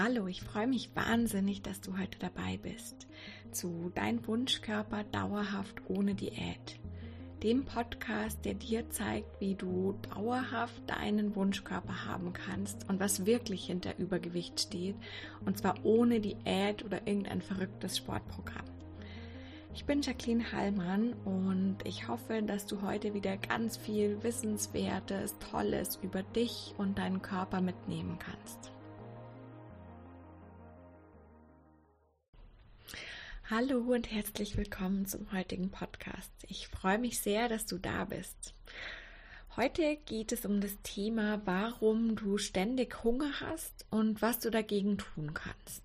Hallo, 0.00 0.28
ich 0.28 0.42
freue 0.42 0.68
mich 0.68 0.94
wahnsinnig, 0.94 1.60
dass 1.62 1.80
du 1.80 1.98
heute 1.98 2.20
dabei 2.20 2.56
bist 2.62 3.08
zu 3.50 3.90
Dein 3.96 4.24
Wunschkörper 4.28 5.02
dauerhaft 5.02 5.74
ohne 5.88 6.14
Diät. 6.14 6.78
Dem 7.42 7.64
Podcast, 7.64 8.44
der 8.44 8.54
dir 8.54 8.88
zeigt, 8.90 9.40
wie 9.40 9.56
du 9.56 9.98
dauerhaft 10.14 10.88
deinen 10.88 11.34
Wunschkörper 11.34 12.04
haben 12.04 12.32
kannst 12.32 12.88
und 12.88 13.00
was 13.00 13.26
wirklich 13.26 13.66
hinter 13.66 13.98
Übergewicht 13.98 14.60
steht. 14.60 14.94
Und 15.44 15.58
zwar 15.58 15.74
ohne 15.82 16.20
Diät 16.20 16.84
oder 16.84 17.04
irgendein 17.04 17.42
verrücktes 17.42 17.96
Sportprogramm. 17.96 18.66
Ich 19.74 19.84
bin 19.84 20.02
Jacqueline 20.02 20.52
Hallmann 20.52 21.14
und 21.24 21.78
ich 21.82 22.06
hoffe, 22.06 22.40
dass 22.44 22.66
du 22.66 22.82
heute 22.82 23.14
wieder 23.14 23.36
ganz 23.36 23.76
viel 23.76 24.22
Wissenswertes, 24.22 25.34
Tolles 25.40 25.98
über 26.00 26.22
dich 26.22 26.72
und 26.78 26.98
deinen 26.98 27.20
Körper 27.20 27.60
mitnehmen 27.60 28.16
kannst. 28.20 28.70
Hallo 33.50 33.78
und 33.78 34.12
herzlich 34.12 34.58
willkommen 34.58 35.06
zum 35.06 35.32
heutigen 35.32 35.70
Podcast. 35.70 36.30
Ich 36.48 36.68
freue 36.68 36.98
mich 36.98 37.18
sehr, 37.20 37.48
dass 37.48 37.64
du 37.64 37.78
da 37.78 38.04
bist. 38.04 38.52
Heute 39.56 39.96
geht 40.04 40.32
es 40.32 40.44
um 40.44 40.60
das 40.60 40.76
Thema, 40.82 41.40
warum 41.46 42.14
du 42.14 42.36
ständig 42.36 43.02
Hunger 43.04 43.40
hast 43.40 43.86
und 43.88 44.20
was 44.20 44.38
du 44.38 44.50
dagegen 44.50 44.98
tun 44.98 45.32
kannst. 45.32 45.82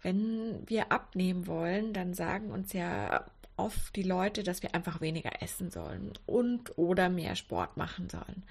Wenn 0.00 0.66
wir 0.66 0.92
abnehmen 0.92 1.46
wollen, 1.46 1.92
dann 1.92 2.14
sagen 2.14 2.52
uns 2.52 2.72
ja 2.72 3.26
oft 3.62 3.94
die 3.94 4.02
Leute, 4.02 4.42
dass 4.42 4.62
wir 4.62 4.74
einfach 4.74 5.00
weniger 5.00 5.40
essen 5.40 5.70
sollen 5.70 6.12
und 6.26 6.76
oder 6.76 7.08
mehr 7.08 7.36
Sport 7.36 7.76
machen 7.76 8.08
sollen. 8.10 8.42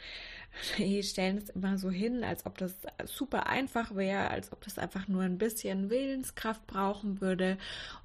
Die 0.78 1.04
stellen 1.04 1.38
es 1.38 1.50
immer 1.50 1.78
so 1.78 1.90
hin, 1.90 2.24
als 2.24 2.46
ob 2.46 2.58
das 2.58 2.74
super 3.06 3.48
einfach 3.48 3.96
wäre, 3.96 4.30
als 4.30 4.52
ob 4.52 4.64
das 4.64 4.78
einfach 4.78 5.08
nur 5.08 5.24
ein 5.24 5.38
bisschen 5.38 5.90
Willenskraft 5.90 6.66
brauchen 6.68 7.22
würde. 7.22 7.58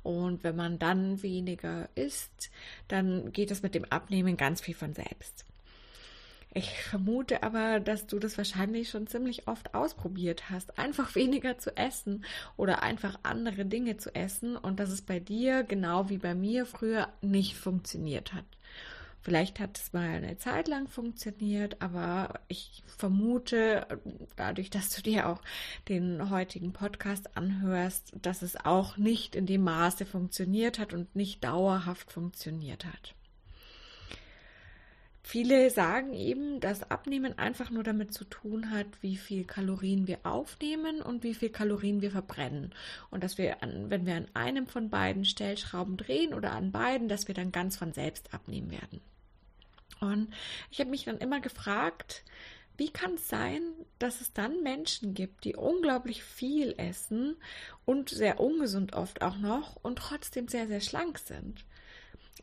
Und 0.03 0.45
wenn 0.45 0.57
man 0.57 0.79
dann 0.79 1.23
weniger 1.23 1.89
isst, 1.95 2.51
dann 2.89 3.33
geht 3.33 3.51
es 3.51 3.63
mit 3.63 3.75
dem 3.75 3.85
Abnehmen 3.85 4.37
ganz 4.37 4.61
viel 4.61 4.75
von 4.75 4.95
selbst. 4.95 5.45
Ich 6.57 6.71
vermute 6.85 7.43
aber, 7.43 7.81
dass 7.81 8.07
du 8.07 8.19
das 8.19 8.39
wahrscheinlich 8.39 8.89
schon 8.89 9.07
ziemlich 9.07 9.47
oft 9.47 9.75
ausprobiert 9.75 10.49
hast, 10.49 10.79
einfach 10.79 11.15
weniger 11.15 11.59
zu 11.59 11.77
essen 11.77 12.25
oder 12.57 12.83
einfach 12.83 13.19
andere 13.25 13.67
Dinge 13.67 13.99
zu 13.99 14.15
essen 14.15 14.57
und 14.57 14.81
dass 14.81 14.89
es 14.89 15.03
bei 15.03 15.21
dir 15.21 15.65
genau 15.65 16.09
wie 16.09 16.17
bei 16.17 16.35
mir 16.35 16.65
früher 16.65 17.13
nicht 17.21 17.59
funktioniert 17.59 18.33
hat. 18.33 18.47
Vielleicht 19.21 19.61
hat 19.61 19.77
es 19.77 19.93
mal 19.93 20.09
eine 20.09 20.39
Zeit 20.39 20.67
lang 20.67 20.89
funktioniert, 20.89 21.83
aber 21.83 22.41
ich 22.49 22.83
vermute, 22.87 23.87
dadurch, 24.37 24.71
dass 24.71 24.89
du 24.89 25.03
dir 25.03 25.29
auch 25.29 25.43
den 25.91 26.31
heutigen 26.31 26.73
Podcast 26.73 27.37
anhörst, 27.37 28.15
dass 28.23 28.41
es 28.41 28.57
auch 28.57 28.97
nicht 28.97 29.37
in 29.37 29.45
dem 29.45 29.63
Maße 29.63 30.07
funktioniert 30.07 30.79
hat 30.79 30.95
und 30.95 31.15
nicht 31.15 31.45
dauerhaft 31.45 32.11
funktioniert 32.11 32.87
hat. 32.87 33.15
Viele 35.29 35.71
sagen 35.71 36.13
eben, 36.13 36.61
dass 36.61 36.89
Abnehmen 36.89 37.37
einfach 37.37 37.71
nur 37.71 37.83
damit 37.83 38.15
zu 38.15 38.23
tun 38.23 38.71
hat, 38.71 38.87
wie 39.01 39.17
viel 39.17 39.43
Kalorien 39.45 40.07
wir 40.07 40.21
aufnehmen 40.23 41.03
und 41.03 41.25
wie 41.25 41.35
viel 41.35 41.51
Kalorien 41.51 42.01
wir 42.01 42.13
verbrennen. 42.13 42.73
Und 43.11 43.25
dass 43.25 43.37
wir, 43.37 43.61
an, 43.61 43.91
wenn 43.91 44.07
wir 44.07 44.15
an 44.15 44.29
einem 44.35 44.69
von 44.69 44.89
beiden 44.89 45.25
Stellschrauben 45.25 45.97
drehen 45.97 46.33
oder 46.33 46.53
an 46.53 46.71
beiden, 46.71 47.09
dass 47.09 47.27
wir 47.27 47.35
dann 47.35 47.51
ganz 47.51 47.77
von 47.77 47.93
selbst 47.93 48.33
abnehmen 48.35 48.71
werden. 48.71 49.01
Und 49.99 50.33
ich 50.71 50.79
habe 50.79 50.91
mich 50.91 51.07
dann 51.07 51.19
immer 51.19 51.41
gefragt, 51.41 52.23
wie 52.77 52.91
kann 52.91 53.15
es 53.15 53.29
sein, 53.29 53.63
dass 53.99 54.21
es 54.21 54.33
dann 54.33 54.63
Menschen 54.63 55.13
gibt, 55.13 55.43
die 55.43 55.57
unglaublich 55.57 56.23
viel 56.23 56.73
essen 56.79 57.35
und 57.85 58.11
sehr 58.11 58.39
ungesund 58.39 58.93
oft 58.93 59.23
auch 59.23 59.39
noch 59.39 59.75
und 59.83 59.99
trotzdem 59.99 60.47
sehr, 60.47 60.69
sehr 60.69 60.81
schlank 60.81 61.19
sind? 61.19 61.65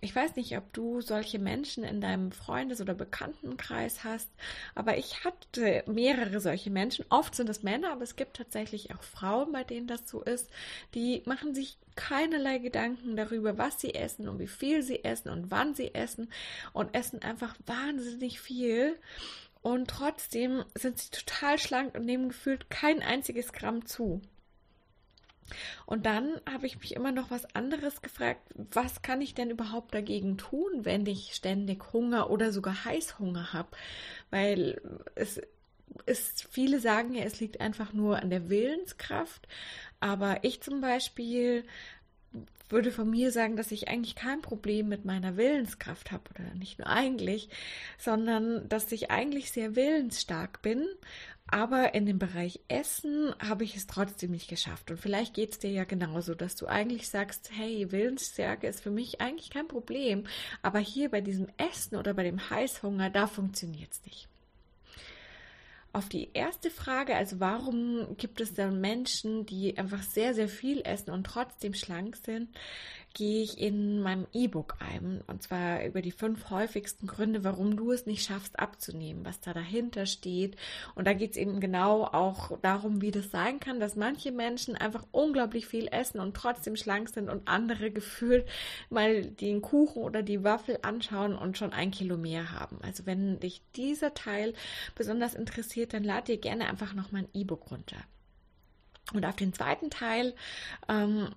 Ich 0.01 0.15
weiß 0.15 0.35
nicht, 0.35 0.57
ob 0.57 0.73
du 0.73 1.01
solche 1.01 1.39
Menschen 1.39 1.83
in 1.83 2.01
deinem 2.01 2.31
Freundes- 2.31 2.81
oder 2.81 2.93
Bekanntenkreis 2.93 4.03
hast, 4.03 4.29
aber 4.75 4.97
ich 4.97 5.23
hatte 5.23 5.83
mehrere 5.87 6.39
solche 6.41 6.71
Menschen. 6.71 7.05
Oft 7.09 7.35
sind 7.35 7.49
es 7.49 7.63
Männer, 7.63 7.91
aber 7.91 8.03
es 8.03 8.15
gibt 8.15 8.35
tatsächlich 8.35 8.93
auch 8.93 9.03
Frauen, 9.03 9.51
bei 9.51 9.63
denen 9.63 9.87
das 9.87 10.09
so 10.09 10.21
ist. 10.21 10.49
Die 10.93 11.21
machen 11.25 11.53
sich 11.53 11.77
keinerlei 11.95 12.57
Gedanken 12.57 13.15
darüber, 13.15 13.57
was 13.57 13.79
sie 13.79 13.93
essen 13.93 14.27
und 14.27 14.39
wie 14.39 14.47
viel 14.47 14.81
sie 14.81 15.03
essen 15.03 15.29
und 15.29 15.51
wann 15.51 15.75
sie 15.75 15.93
essen 15.93 16.29
und 16.73 16.93
essen 16.95 17.21
einfach 17.21 17.55
wahnsinnig 17.65 18.41
viel. 18.41 18.99
Und 19.61 19.89
trotzdem 19.89 20.65
sind 20.75 20.99
sie 20.99 21.11
total 21.11 21.57
schlank 21.57 21.95
und 21.95 22.05
nehmen 22.05 22.29
gefühlt 22.29 22.69
kein 22.69 23.01
einziges 23.01 23.53
Gramm 23.53 23.85
zu. 23.85 24.21
Und 25.85 26.05
dann 26.05 26.39
habe 26.51 26.67
ich 26.67 26.79
mich 26.79 26.95
immer 26.95 27.11
noch 27.11 27.31
was 27.31 27.53
anderes 27.55 28.01
gefragt, 28.01 28.41
was 28.55 29.01
kann 29.01 29.21
ich 29.21 29.33
denn 29.33 29.49
überhaupt 29.49 29.93
dagegen 29.93 30.37
tun, 30.37 30.85
wenn 30.85 31.05
ich 31.05 31.33
ständig 31.33 31.93
Hunger 31.93 32.29
oder 32.29 32.51
sogar 32.51 32.85
Heißhunger 32.85 33.53
habe? 33.53 33.69
Weil 34.29 34.81
es 35.15 35.41
ist, 36.05 36.47
viele 36.51 36.79
sagen 36.79 37.13
ja, 37.13 37.23
es 37.23 37.39
liegt 37.39 37.61
einfach 37.61 37.93
nur 37.93 38.19
an 38.19 38.29
der 38.29 38.49
Willenskraft, 38.49 39.47
aber 39.99 40.43
ich 40.43 40.61
zum 40.61 40.81
Beispiel 40.81 41.63
würde 42.69 42.91
von 42.91 43.09
mir 43.09 43.31
sagen, 43.31 43.55
dass 43.55 43.71
ich 43.71 43.87
eigentlich 43.87 44.15
kein 44.15 44.41
Problem 44.41 44.89
mit 44.89 45.05
meiner 45.05 45.37
Willenskraft 45.37 46.11
habe 46.11 46.23
oder 46.31 46.55
nicht 46.55 46.79
nur 46.79 46.87
eigentlich, 46.87 47.49
sondern 47.99 48.67
dass 48.67 48.91
ich 48.91 49.11
eigentlich 49.11 49.51
sehr 49.51 49.75
willensstark 49.75 50.61
bin 50.63 50.87
aber 51.53 51.93
in 51.93 52.07
dem 52.07 52.17
Bereich 52.17 52.61
Essen 52.67 53.35
habe 53.37 53.63
ich 53.63 53.75
es 53.75 53.85
trotzdem 53.85 54.31
nicht 54.31 54.47
geschafft. 54.47 54.89
Und 54.89 54.97
vielleicht 54.97 55.35
geht 55.35 55.51
es 55.51 55.59
dir 55.59 55.69
ja 55.69 55.83
genauso, 55.83 56.33
dass 56.33 56.55
du 56.55 56.65
eigentlich 56.65 57.07
sagst, 57.07 57.51
hey, 57.53 57.91
Willensstärke 57.91 58.65
ist 58.65 58.81
für 58.81 58.89
mich 58.89 59.21
eigentlich 59.21 59.51
kein 59.51 59.67
Problem. 59.67 60.23
Aber 60.63 60.79
hier 60.79 61.09
bei 61.09 61.21
diesem 61.21 61.45
Essen 61.57 61.95
oder 61.95 62.15
bei 62.15 62.23
dem 62.23 62.49
Heißhunger, 62.49 63.11
da 63.11 63.27
funktioniert 63.27 63.91
es 63.91 64.03
nicht. 64.03 64.27
Auf 65.91 66.09
die 66.09 66.31
erste 66.33 66.71
Frage, 66.71 67.15
also 67.15 67.39
warum 67.39 68.17
gibt 68.17 68.41
es 68.41 68.55
dann 68.55 68.81
Menschen, 68.81 69.45
die 69.45 69.77
einfach 69.77 70.01
sehr, 70.01 70.33
sehr 70.33 70.49
viel 70.49 70.81
essen 70.81 71.11
und 71.11 71.23
trotzdem 71.23 71.75
schlank 71.75 72.15
sind, 72.15 72.49
gehe 73.13 73.43
ich 73.43 73.59
in 73.59 74.01
meinem 74.01 74.25
E-Book 74.33 74.77
ein. 74.79 75.21
Und 75.27 75.43
zwar 75.43 75.85
über 75.85 76.01
die 76.01 76.11
fünf 76.11 76.49
häufigsten 76.49 77.05
Gründe, 77.05 77.43
warum 77.43 77.77
du 77.77 77.91
es 77.91 78.05
nicht 78.05 78.25
schaffst 78.25 78.59
abzunehmen, 78.59 79.25
was 79.25 79.39
da 79.39 79.53
dahinter 79.53 80.05
steht. 80.05 80.55
Und 80.95 81.05
da 81.05 81.13
geht 81.13 81.31
es 81.31 81.37
eben 81.37 81.59
genau 81.59 82.05
auch 82.05 82.57
darum, 82.61 83.01
wie 83.01 83.11
das 83.11 83.29
sein 83.29 83.59
kann, 83.59 83.79
dass 83.79 83.95
manche 83.95 84.31
Menschen 84.31 84.75
einfach 84.75 85.05
unglaublich 85.11 85.67
viel 85.67 85.87
essen 85.87 86.19
und 86.19 86.35
trotzdem 86.35 86.75
schlank 86.75 87.09
sind 87.09 87.29
und 87.29 87.47
andere 87.47 87.91
gefühlt 87.91 88.47
mal 88.89 89.23
den 89.25 89.61
Kuchen 89.61 90.01
oder 90.01 90.23
die 90.23 90.43
Waffel 90.43 90.79
anschauen 90.81 91.35
und 91.35 91.57
schon 91.57 91.71
ein 91.71 91.91
Kilo 91.91 92.17
mehr 92.17 92.51
haben. 92.51 92.79
Also 92.81 93.05
wenn 93.05 93.39
dich 93.39 93.61
dieser 93.75 94.13
Teil 94.13 94.53
besonders 94.95 95.35
interessiert, 95.35 95.93
dann 95.93 96.03
lad 96.03 96.27
dir 96.27 96.37
gerne 96.37 96.67
einfach 96.67 96.93
noch 96.93 97.11
mein 97.11 97.27
E-Book 97.33 97.69
runter. 97.69 97.97
Und 99.13 99.25
auf 99.25 99.35
den 99.35 99.53
zweiten 99.53 99.89
Teil 99.89 100.33
ähm, 100.87 101.29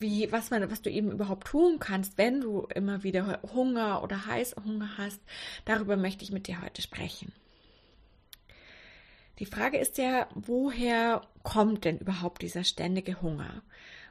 wie, 0.00 0.32
was 0.32 0.50
man, 0.50 0.70
was 0.70 0.82
du 0.82 0.90
eben 0.90 1.12
überhaupt 1.12 1.46
tun 1.46 1.78
kannst, 1.78 2.18
wenn 2.18 2.40
du 2.40 2.66
immer 2.74 3.02
wieder 3.02 3.40
Hunger 3.54 4.02
oder 4.02 4.26
Heißhunger 4.26 4.96
hast, 4.98 5.20
darüber 5.66 5.96
möchte 5.96 6.24
ich 6.24 6.32
mit 6.32 6.48
dir 6.48 6.62
heute 6.62 6.82
sprechen. 6.82 7.32
Die 9.38 9.46
Frage 9.46 9.78
ist 9.78 9.98
ja, 9.98 10.28
woher 10.34 11.22
kommt 11.42 11.84
denn 11.84 11.98
überhaupt 11.98 12.42
dieser 12.42 12.64
ständige 12.64 13.22
Hunger? 13.22 13.62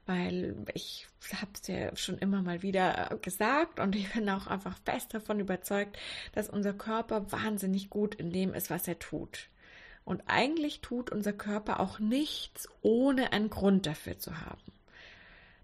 Weil 0.05 0.55
ich 0.73 1.07
habe 1.33 1.51
es 1.53 1.67
ja 1.67 1.95
schon 1.95 2.17
immer 2.17 2.41
mal 2.41 2.63
wieder 2.63 3.17
gesagt 3.21 3.79
und 3.79 3.95
ich 3.95 4.11
bin 4.13 4.27
auch 4.29 4.47
einfach 4.47 4.75
fest 4.85 5.13
davon 5.13 5.39
überzeugt, 5.39 5.99
dass 6.33 6.49
unser 6.49 6.73
Körper 6.73 7.31
wahnsinnig 7.31 7.91
gut 7.91 8.15
in 8.15 8.31
dem 8.31 8.53
ist, 8.55 8.71
was 8.71 8.87
er 8.87 8.97
tut. 8.97 9.49
Und 10.03 10.23
eigentlich 10.25 10.81
tut 10.81 11.11
unser 11.11 11.33
Körper 11.33 11.79
auch 11.79 11.99
nichts, 11.99 12.67
ohne 12.81 13.31
einen 13.31 13.51
Grund 13.51 13.85
dafür 13.85 14.17
zu 14.17 14.41
haben. 14.41 14.78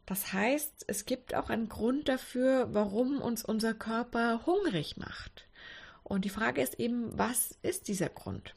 Das 0.05 0.33
heißt, 0.33 0.85
es 0.87 1.05
gibt 1.05 1.33
auch 1.33 1.49
einen 1.49 1.69
Grund 1.69 2.07
dafür, 2.07 2.73
warum 2.73 3.21
uns 3.21 3.43
unser 3.43 3.73
Körper 3.73 4.45
hungrig 4.45 4.97
macht. 4.97 5.47
Und 6.03 6.25
die 6.25 6.29
Frage 6.29 6.61
ist 6.61 6.79
eben, 6.79 7.17
was 7.17 7.57
ist 7.63 7.87
dieser 7.87 8.09
Grund? 8.09 8.53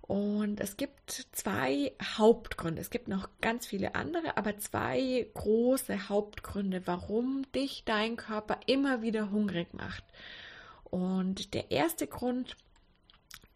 Und 0.00 0.60
es 0.60 0.76
gibt 0.76 1.26
zwei 1.32 1.92
Hauptgründe. 2.02 2.80
Es 2.80 2.90
gibt 2.90 3.08
noch 3.08 3.28
ganz 3.40 3.66
viele 3.66 3.94
andere, 3.94 4.36
aber 4.36 4.58
zwei 4.58 5.26
große 5.34 6.08
Hauptgründe, 6.08 6.86
warum 6.86 7.50
dich 7.52 7.84
dein 7.84 8.16
Körper 8.16 8.60
immer 8.66 9.02
wieder 9.02 9.30
hungrig 9.30 9.72
macht. 9.72 10.04
Und 10.84 11.54
der 11.54 11.70
erste 11.70 12.06
Grund 12.06 12.56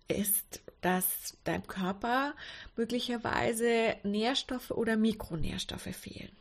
ist, 0.08 0.62
dass 0.80 1.36
deinem 1.44 1.66
Körper 1.66 2.34
möglicherweise 2.76 3.96
Nährstoffe 4.02 4.70
oder 4.70 4.96
Mikronährstoffe 4.96 5.94
fehlen. 5.94 6.32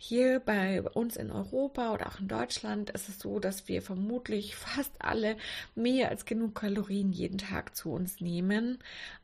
Hier 0.00 0.38
bei 0.38 0.80
uns 0.80 1.16
in 1.16 1.32
Europa 1.32 1.92
oder 1.92 2.06
auch 2.06 2.20
in 2.20 2.28
Deutschland 2.28 2.90
ist 2.90 3.08
es 3.08 3.18
so, 3.18 3.40
dass 3.40 3.66
wir 3.66 3.82
vermutlich 3.82 4.54
fast 4.56 4.92
alle 5.00 5.36
mehr 5.74 6.08
als 6.08 6.24
genug 6.24 6.54
Kalorien 6.54 7.12
jeden 7.12 7.38
Tag 7.38 7.74
zu 7.76 7.90
uns 7.90 8.20
nehmen. 8.20 8.78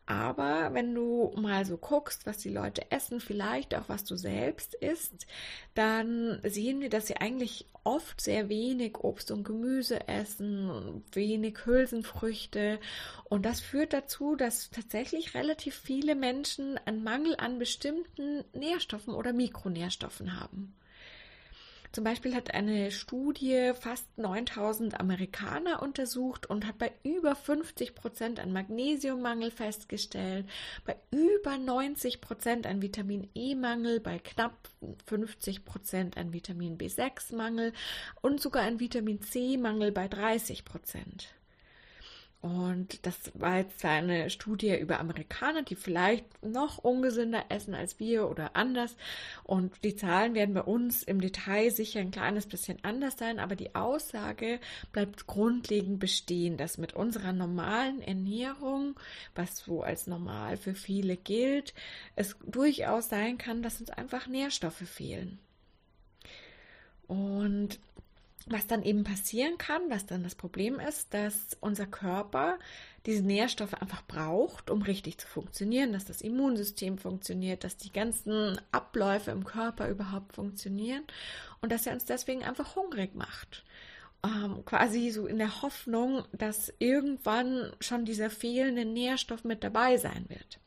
Aber 0.06 0.74
wenn 0.74 0.94
du 0.94 1.32
mal 1.34 1.64
so 1.64 1.78
guckst, 1.78 2.26
was 2.26 2.36
die 2.36 2.50
Leute 2.50 2.90
essen, 2.90 3.20
vielleicht 3.20 3.74
auch 3.74 3.88
was 3.88 4.04
du 4.04 4.16
selbst 4.16 4.74
isst, 4.74 5.26
dann 5.74 6.40
sehen 6.44 6.80
wir, 6.82 6.90
dass 6.90 7.06
sie 7.06 7.16
eigentlich 7.16 7.66
oft 7.84 8.20
sehr 8.20 8.50
wenig 8.50 8.98
Obst 8.98 9.30
und 9.30 9.44
Gemüse 9.44 10.06
essen, 10.06 11.02
wenig 11.12 11.64
Hülsenfrüchte. 11.64 12.80
Und 13.24 13.46
das 13.46 13.60
führt 13.60 13.94
dazu, 13.94 14.36
dass 14.36 14.68
tatsächlich 14.70 15.34
relativ 15.34 15.74
viele 15.74 16.14
Menschen 16.14 16.78
einen 16.84 17.02
Mangel 17.02 17.36
an 17.38 17.58
bestimmten 17.58 18.44
Nährstoffen 18.52 19.14
oder 19.14 19.32
Mikronährstoffen 19.32 20.38
haben. 20.38 20.74
Zum 21.94 22.02
Beispiel 22.02 22.34
hat 22.34 22.52
eine 22.52 22.90
Studie 22.90 23.70
fast 23.78 24.18
9000 24.18 24.98
Amerikaner 24.98 25.80
untersucht 25.80 26.44
und 26.44 26.66
hat 26.66 26.76
bei 26.76 26.90
über 27.04 27.36
50 27.36 27.94
Prozent 27.94 28.40
einen 28.40 28.52
Magnesiummangel 28.52 29.52
festgestellt, 29.52 30.44
bei 30.84 30.96
über 31.12 31.56
90 31.56 32.20
Prozent 32.20 32.66
einen 32.66 32.82
Vitamin 32.82 33.30
E-Mangel, 33.36 34.00
bei 34.00 34.18
knapp 34.18 34.68
50 35.06 35.64
Prozent 35.64 36.16
einen 36.16 36.32
Vitamin 36.32 36.78
B6-Mangel 36.78 37.72
und 38.22 38.40
sogar 38.40 38.64
einen 38.64 38.80
Vitamin 38.80 39.22
C-Mangel 39.22 39.92
bei 39.92 40.08
30 40.08 40.64
Prozent. 40.64 41.28
Und 42.44 43.06
das 43.06 43.32
war 43.32 43.56
jetzt 43.56 43.82
eine 43.86 44.28
Studie 44.28 44.78
über 44.78 45.00
Amerikaner, 45.00 45.62
die 45.62 45.76
vielleicht 45.76 46.26
noch 46.44 46.76
ungesünder 46.76 47.46
essen 47.48 47.74
als 47.74 47.98
wir 47.98 48.28
oder 48.28 48.54
anders. 48.54 48.98
Und 49.44 49.72
die 49.82 49.96
Zahlen 49.96 50.34
werden 50.34 50.54
bei 50.54 50.60
uns 50.60 51.02
im 51.04 51.22
Detail 51.22 51.70
sicher 51.70 52.00
ein 52.00 52.10
kleines 52.10 52.44
bisschen 52.44 52.76
anders 52.82 53.16
sein, 53.16 53.38
aber 53.38 53.56
die 53.56 53.74
Aussage 53.74 54.60
bleibt 54.92 55.26
grundlegend 55.26 56.00
bestehen, 56.00 56.58
dass 56.58 56.76
mit 56.76 56.92
unserer 56.92 57.32
normalen 57.32 58.02
Ernährung, 58.02 58.94
was 59.34 59.56
so 59.56 59.82
als 59.82 60.06
normal 60.06 60.58
für 60.58 60.74
viele 60.74 61.16
gilt, 61.16 61.72
es 62.14 62.36
durchaus 62.44 63.08
sein 63.08 63.38
kann, 63.38 63.62
dass 63.62 63.80
uns 63.80 63.88
einfach 63.88 64.26
Nährstoffe 64.26 64.86
fehlen. 64.86 65.38
Und 67.06 67.78
was 68.46 68.66
dann 68.66 68.82
eben 68.82 69.04
passieren 69.04 69.56
kann, 69.58 69.82
was 69.88 70.06
dann 70.06 70.22
das 70.22 70.34
Problem 70.34 70.78
ist, 70.78 71.14
dass 71.14 71.56
unser 71.60 71.86
Körper 71.86 72.58
diese 73.06 73.22
Nährstoffe 73.22 73.74
einfach 73.74 74.02
braucht, 74.06 74.70
um 74.70 74.82
richtig 74.82 75.18
zu 75.18 75.26
funktionieren, 75.26 75.92
dass 75.92 76.04
das 76.04 76.20
Immunsystem 76.20 76.98
funktioniert, 76.98 77.64
dass 77.64 77.76
die 77.76 77.92
ganzen 77.92 78.60
Abläufe 78.72 79.30
im 79.30 79.44
Körper 79.44 79.88
überhaupt 79.88 80.34
funktionieren 80.34 81.04
und 81.60 81.72
dass 81.72 81.86
er 81.86 81.94
uns 81.94 82.04
deswegen 82.04 82.44
einfach 82.44 82.76
hungrig 82.76 83.14
macht. 83.14 83.64
Ähm, 84.22 84.64
quasi 84.64 85.10
so 85.10 85.26
in 85.26 85.38
der 85.38 85.62
Hoffnung, 85.62 86.24
dass 86.32 86.72
irgendwann 86.78 87.72
schon 87.80 88.04
dieser 88.04 88.30
fehlende 88.30 88.84
Nährstoff 88.84 89.44
mit 89.44 89.64
dabei 89.64 89.96
sein 89.98 90.26
wird. 90.28 90.58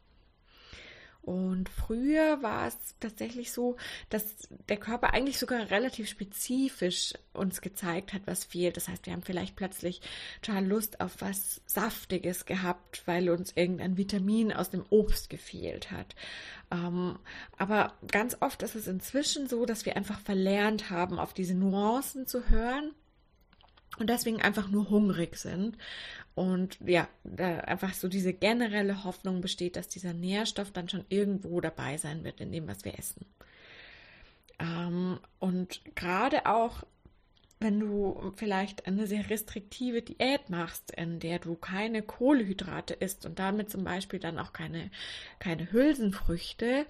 Und 1.28 1.68
früher 1.68 2.42
war 2.42 2.70
es 2.70 2.96
tatsächlich 3.02 3.52
so, 3.52 3.76
dass 4.10 4.48
der 4.70 4.78
Körper 4.78 5.14
eigentlich 5.14 5.38
sogar 5.38 5.70
relativ 5.72 6.08
spezifisch 6.08 7.16
uns 7.34 7.60
gezeigt 7.60 8.14
hat, 8.14 8.22
was 8.24 8.46
fehlt. 8.46 8.78
Das 8.78 8.88
heißt, 8.88 9.06
wir 9.06 9.12
haben 9.12 9.24
vielleicht 9.24 9.58
plötzlich 9.58 10.00
total 10.42 10.66
Lust 10.66 11.02
auf 11.02 11.18
was 11.20 11.60
Saftiges 11.66 12.46
gehabt, 12.46 13.06
weil 13.08 13.30
uns 13.30 13.52
irgendein 13.58 13.98
Vitamin 13.98 14.54
aus 14.54 14.70
dem 14.70 14.86
Obst 14.90 15.30
gefehlt 15.30 15.92
hat. 15.92 16.16
Ähm, 16.72 17.20
aber 17.58 17.96
ganz 18.10 18.38
oft 18.40 18.64
ist 18.64 18.76
es 18.76 18.88
inzwischen 18.88 19.50
so, 19.50 19.66
dass 19.66 19.86
wir 19.86 19.98
einfach 19.98 20.22
verlernt 20.22 20.92
haben, 20.92 21.20
auf 21.20 21.34
diese 21.34 21.56
Nuancen 21.56 22.26
zu 22.26 22.48
hören 22.50 22.94
und 23.98 24.10
deswegen 24.10 24.42
einfach 24.42 24.70
nur 24.70 24.90
hungrig 24.90 25.38
sind 25.38 25.78
und 26.36 26.78
ja, 26.86 27.08
da 27.24 27.60
einfach 27.62 27.94
so 27.94 28.08
diese 28.08 28.34
generelle 28.34 29.04
Hoffnung 29.04 29.42
besteht, 29.42 29.76
dass 29.76 29.88
dieser 29.88 30.14
Nährstoff 30.14 30.72
dann 30.72 30.88
schon 30.88 31.06
irgendwo 31.10 31.62
dabei 31.62 31.98
sein 31.98 32.24
wird 32.24 32.42
in 32.42 32.52
dem, 32.52 32.68
was 32.68 32.86
wir 32.86 32.98
essen. 32.98 33.26
Ähm, 34.60 35.20
und 35.40 35.82
gerade 35.96 36.46
auch 36.46 36.84
wenn 37.60 37.80
du 37.80 38.34
vielleicht 38.36 38.86
eine 38.86 39.08
sehr 39.08 39.30
restriktive 39.32 40.04
Diät 40.04 40.50
machst, 40.50 40.92
in 40.92 41.20
der 41.20 41.40
du 41.40 41.56
keine 41.56 42.04
Kohlehydrate 42.04 42.94
isst 42.94 43.26
und 43.26 43.40
damit 43.40 43.72
zum 43.72 43.84
Beispiel 43.84 44.20
dann 44.20 44.38
auch 44.38 44.54
keine, 44.54 44.92
keine 45.40 45.72
Hülsenfrüchte, 45.72 46.86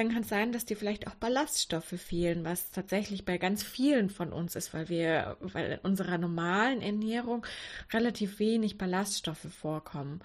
dann 0.00 0.12
kann 0.12 0.22
es 0.22 0.30
sein, 0.30 0.50
dass 0.52 0.64
dir 0.64 0.78
vielleicht 0.78 1.06
auch 1.06 1.14
Ballaststoffe 1.14 2.00
fehlen, 2.00 2.42
was 2.42 2.70
tatsächlich 2.70 3.26
bei 3.26 3.36
ganz 3.36 3.62
vielen 3.62 4.08
von 4.08 4.32
uns 4.32 4.56
ist, 4.56 4.72
weil 4.72 4.88
wir, 4.88 5.36
weil 5.40 5.72
in 5.72 5.78
unserer 5.80 6.16
normalen 6.16 6.80
Ernährung 6.80 7.46
relativ 7.92 8.38
wenig 8.38 8.78
Ballaststoffe 8.78 9.46
vorkommen. 9.60 10.20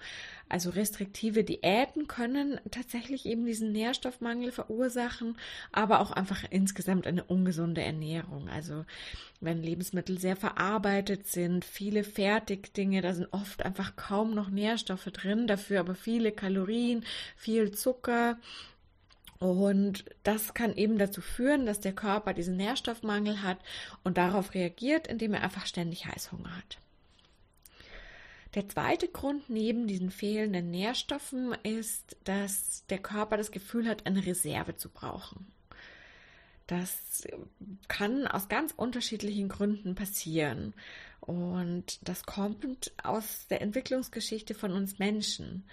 Also 0.48 0.70
restriktive 0.70 1.44
Diäten 1.44 2.06
können 2.06 2.58
tatsächlich 2.70 3.26
eben 3.26 3.44
diesen 3.44 3.72
Nährstoffmangel 3.72 4.50
verursachen, 4.50 5.36
aber 5.72 6.00
auch 6.00 6.12
einfach 6.12 6.44
insgesamt 6.48 7.06
eine 7.06 7.24
ungesunde 7.24 7.82
Ernährung. 7.82 8.48
Also 8.48 8.86
wenn 9.40 9.62
Lebensmittel 9.62 10.18
sehr 10.18 10.36
verarbeitet 10.36 11.26
sind, 11.26 11.66
viele 11.66 12.02
Fertigdinge, 12.02 13.02
da 13.02 13.12
sind 13.12 13.28
oft 13.32 13.62
einfach 13.62 13.96
kaum 13.96 14.34
noch 14.34 14.48
Nährstoffe 14.48 15.10
drin, 15.12 15.46
dafür 15.46 15.80
aber 15.80 15.94
viele 15.94 16.32
Kalorien, 16.32 17.04
viel 17.36 17.72
Zucker. 17.72 18.38
Und 19.38 20.04
das 20.22 20.54
kann 20.54 20.74
eben 20.76 20.98
dazu 20.98 21.20
führen, 21.20 21.66
dass 21.66 21.80
der 21.80 21.92
Körper 21.92 22.32
diesen 22.32 22.56
Nährstoffmangel 22.56 23.42
hat 23.42 23.58
und 24.02 24.16
darauf 24.16 24.54
reagiert, 24.54 25.06
indem 25.06 25.34
er 25.34 25.42
einfach 25.42 25.66
ständig 25.66 26.06
Heißhunger 26.06 26.56
hat. 26.56 26.78
Der 28.54 28.68
zweite 28.68 29.08
Grund 29.08 29.50
neben 29.50 29.86
diesen 29.86 30.10
fehlenden 30.10 30.70
Nährstoffen 30.70 31.52
ist, 31.62 32.16
dass 32.24 32.86
der 32.86 32.98
Körper 32.98 33.36
das 33.36 33.50
Gefühl 33.50 33.86
hat, 33.86 34.06
eine 34.06 34.24
Reserve 34.24 34.76
zu 34.76 34.88
brauchen. 34.88 35.46
Das 36.66 37.28
kann 37.86 38.26
aus 38.26 38.48
ganz 38.48 38.72
unterschiedlichen 38.74 39.48
Gründen 39.48 39.94
passieren. 39.94 40.72
Und 41.20 41.98
das 42.08 42.24
kommt 42.24 42.92
aus 43.02 43.46
der 43.48 43.60
Entwicklungsgeschichte 43.60 44.54
von 44.54 44.72
uns 44.72 44.98
Menschen. 44.98 45.64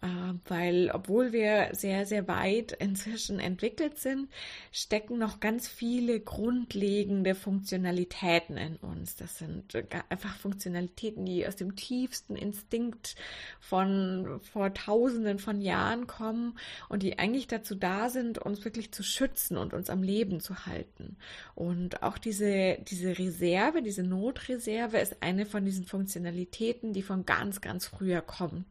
Äh, 0.00 0.34
weil 0.48 0.90
obwohl 0.92 1.32
wir 1.32 1.70
sehr, 1.72 2.06
sehr 2.06 2.28
weit 2.28 2.72
inzwischen 2.72 3.40
entwickelt 3.40 3.98
sind, 3.98 4.28
stecken 4.70 5.18
noch 5.18 5.40
ganz 5.40 5.66
viele 5.66 6.20
grundlegende 6.20 7.34
Funktionalitäten 7.34 8.56
in 8.56 8.76
uns. 8.76 9.16
Das 9.16 9.38
sind 9.38 9.74
einfach 10.08 10.36
Funktionalitäten, 10.36 11.24
die 11.24 11.46
aus 11.46 11.56
dem 11.56 11.74
tiefsten 11.74 12.36
Instinkt 12.36 13.16
von 13.60 14.40
vor 14.52 14.72
Tausenden 14.72 15.40
von 15.40 15.60
Jahren 15.60 16.06
kommen 16.06 16.58
und 16.88 17.02
die 17.02 17.18
eigentlich 17.18 17.48
dazu 17.48 17.74
da 17.74 18.08
sind, 18.08 18.38
uns 18.38 18.64
wirklich 18.64 18.92
zu 18.92 19.02
schützen 19.02 19.56
und 19.56 19.74
uns 19.74 19.90
am 19.90 20.02
Leben 20.02 20.40
zu 20.40 20.66
halten. 20.66 21.16
Und 21.56 22.04
auch 22.04 22.18
diese, 22.18 22.78
diese 22.88 23.18
Reserve, 23.18 23.82
diese 23.82 24.04
Notreserve 24.04 24.98
ist 24.98 25.22
eine 25.22 25.44
von 25.44 25.64
diesen 25.64 25.84
Funktionalitäten, 25.84 26.92
die 26.92 27.02
von 27.02 27.26
ganz, 27.26 27.60
ganz 27.60 27.86
früher 27.86 28.20
kommt. 28.20 28.66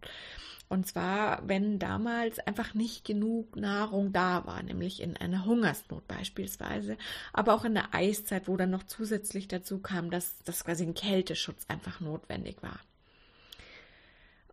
Und 0.69 0.85
zwar, 0.85 1.47
wenn 1.47 1.79
damals 1.79 2.39
einfach 2.39 2.73
nicht 2.73 3.05
genug 3.05 3.55
Nahrung 3.55 4.11
da 4.11 4.45
war, 4.45 4.61
nämlich 4.63 5.01
in 5.01 5.15
einer 5.15 5.45
Hungersnot 5.45 6.07
beispielsweise, 6.07 6.97
aber 7.31 7.53
auch 7.53 7.63
in 7.63 7.73
der 7.73 7.93
Eiszeit, 7.93 8.49
wo 8.49 8.57
dann 8.57 8.71
noch 8.71 8.83
zusätzlich 8.83 9.47
dazu 9.47 9.79
kam, 9.79 10.11
dass, 10.11 10.43
dass 10.43 10.65
quasi 10.65 10.83
ein 10.83 10.93
Kälteschutz 10.93 11.63
einfach 11.69 12.01
notwendig 12.01 12.61
war. 12.61 12.79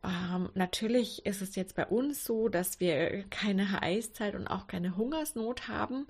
Ähm, 0.05 0.51
natürlich 0.55 1.25
ist 1.27 1.43
es 1.43 1.57
jetzt 1.57 1.75
bei 1.75 1.87
uns 1.87 2.25
so, 2.25 2.49
dass 2.49 2.79
wir 2.79 3.25
keine 3.31 3.83
Eiszeit 3.83 4.35
und 4.35 4.47
auch 4.47 4.67
keine 4.67 4.97
Hungersnot 4.97 5.67
haben. 5.67 6.07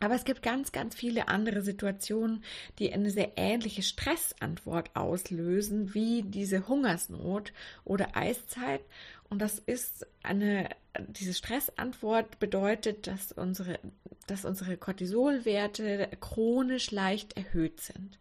Aber 0.00 0.14
es 0.14 0.24
gibt 0.24 0.42
ganz, 0.42 0.72
ganz 0.72 0.94
viele 0.94 1.28
andere 1.28 1.62
Situationen, 1.62 2.44
die 2.78 2.92
eine 2.92 3.10
sehr 3.10 3.32
ähnliche 3.36 3.82
Stressantwort 3.82 4.90
auslösen, 4.94 5.94
wie 5.94 6.22
diese 6.22 6.66
Hungersnot 6.68 7.52
oder 7.84 8.16
Eiszeit. 8.16 8.80
Und 9.30 9.40
das 9.40 9.58
ist 9.58 10.06
eine, 10.22 10.68
diese 11.08 11.32
Stressantwort 11.32 12.38
bedeutet, 12.38 13.06
dass 13.06 13.32
unsere, 13.32 13.78
dass 14.26 14.44
unsere 14.44 14.76
Cortisolwerte 14.76 16.08
chronisch 16.20 16.90
leicht 16.90 17.36
erhöht 17.36 17.80
sind 17.80 18.18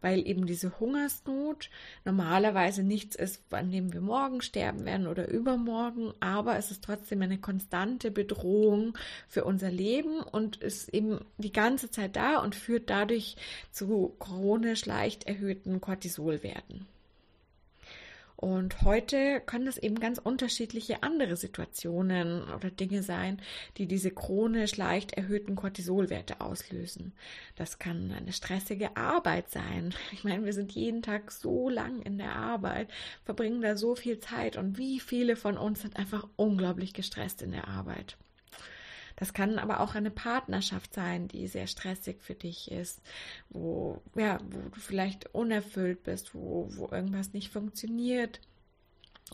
weil 0.00 0.26
eben 0.26 0.46
diese 0.46 0.78
Hungersnot 0.78 1.70
normalerweise 2.04 2.82
nichts 2.82 3.16
ist, 3.16 3.42
an 3.50 3.70
dem 3.70 3.92
wir 3.92 4.00
morgen 4.00 4.40
sterben 4.40 4.84
werden 4.84 5.06
oder 5.06 5.28
übermorgen, 5.28 6.12
aber 6.20 6.56
es 6.56 6.70
ist 6.70 6.84
trotzdem 6.84 7.22
eine 7.22 7.38
konstante 7.38 8.10
Bedrohung 8.10 8.96
für 9.28 9.44
unser 9.44 9.70
Leben 9.70 10.20
und 10.20 10.56
ist 10.56 10.88
eben 10.90 11.20
die 11.38 11.52
ganze 11.52 11.90
Zeit 11.90 12.16
da 12.16 12.38
und 12.38 12.54
führt 12.54 12.90
dadurch 12.90 13.36
zu 13.70 14.14
chronisch 14.18 14.86
leicht 14.86 15.24
erhöhten 15.24 15.80
Cortisolwerten. 15.80 16.86
Und 18.36 18.82
heute 18.82 19.40
können 19.40 19.64
das 19.64 19.78
eben 19.78 19.98
ganz 19.98 20.18
unterschiedliche 20.18 21.02
andere 21.02 21.36
Situationen 21.36 22.42
oder 22.52 22.70
Dinge 22.70 23.02
sein, 23.02 23.40
die 23.78 23.86
diese 23.86 24.10
chronisch 24.10 24.76
leicht 24.76 25.12
erhöhten 25.12 25.56
Cortisolwerte 25.56 26.40
auslösen. 26.42 27.14
Das 27.56 27.78
kann 27.78 28.12
eine 28.12 28.32
stressige 28.32 28.96
Arbeit 28.96 29.50
sein. 29.50 29.94
Ich 30.12 30.24
meine, 30.24 30.44
wir 30.44 30.52
sind 30.52 30.72
jeden 30.72 31.02
Tag 31.02 31.30
so 31.30 31.68
lang 31.68 32.00
in 32.02 32.16
der 32.16 32.34
Arbeit, 32.34 32.88
verbringen 33.24 33.60
da 33.60 33.76
so 33.76 33.94
viel 33.94 34.18
Zeit 34.18 34.56
und 34.56 34.78
wie 34.78 34.98
viele 34.98 35.36
von 35.36 35.58
uns 35.58 35.82
sind 35.82 35.96
einfach 35.96 36.26
unglaublich 36.36 36.94
gestresst 36.94 37.42
in 37.42 37.52
der 37.52 37.68
Arbeit. 37.68 38.16
Das 39.16 39.32
kann 39.32 39.58
aber 39.58 39.80
auch 39.80 39.94
eine 39.94 40.10
Partnerschaft 40.10 40.94
sein, 40.94 41.26
die 41.28 41.48
sehr 41.48 41.66
stressig 41.66 42.18
für 42.20 42.34
dich 42.34 42.70
ist, 42.70 43.00
wo, 43.48 44.02
ja, 44.14 44.38
wo 44.50 44.68
du 44.68 44.78
vielleicht 44.78 45.34
unerfüllt 45.34 46.04
bist, 46.04 46.34
wo, 46.34 46.68
wo 46.72 46.88
irgendwas 46.90 47.32
nicht 47.32 47.50
funktioniert 47.50 48.40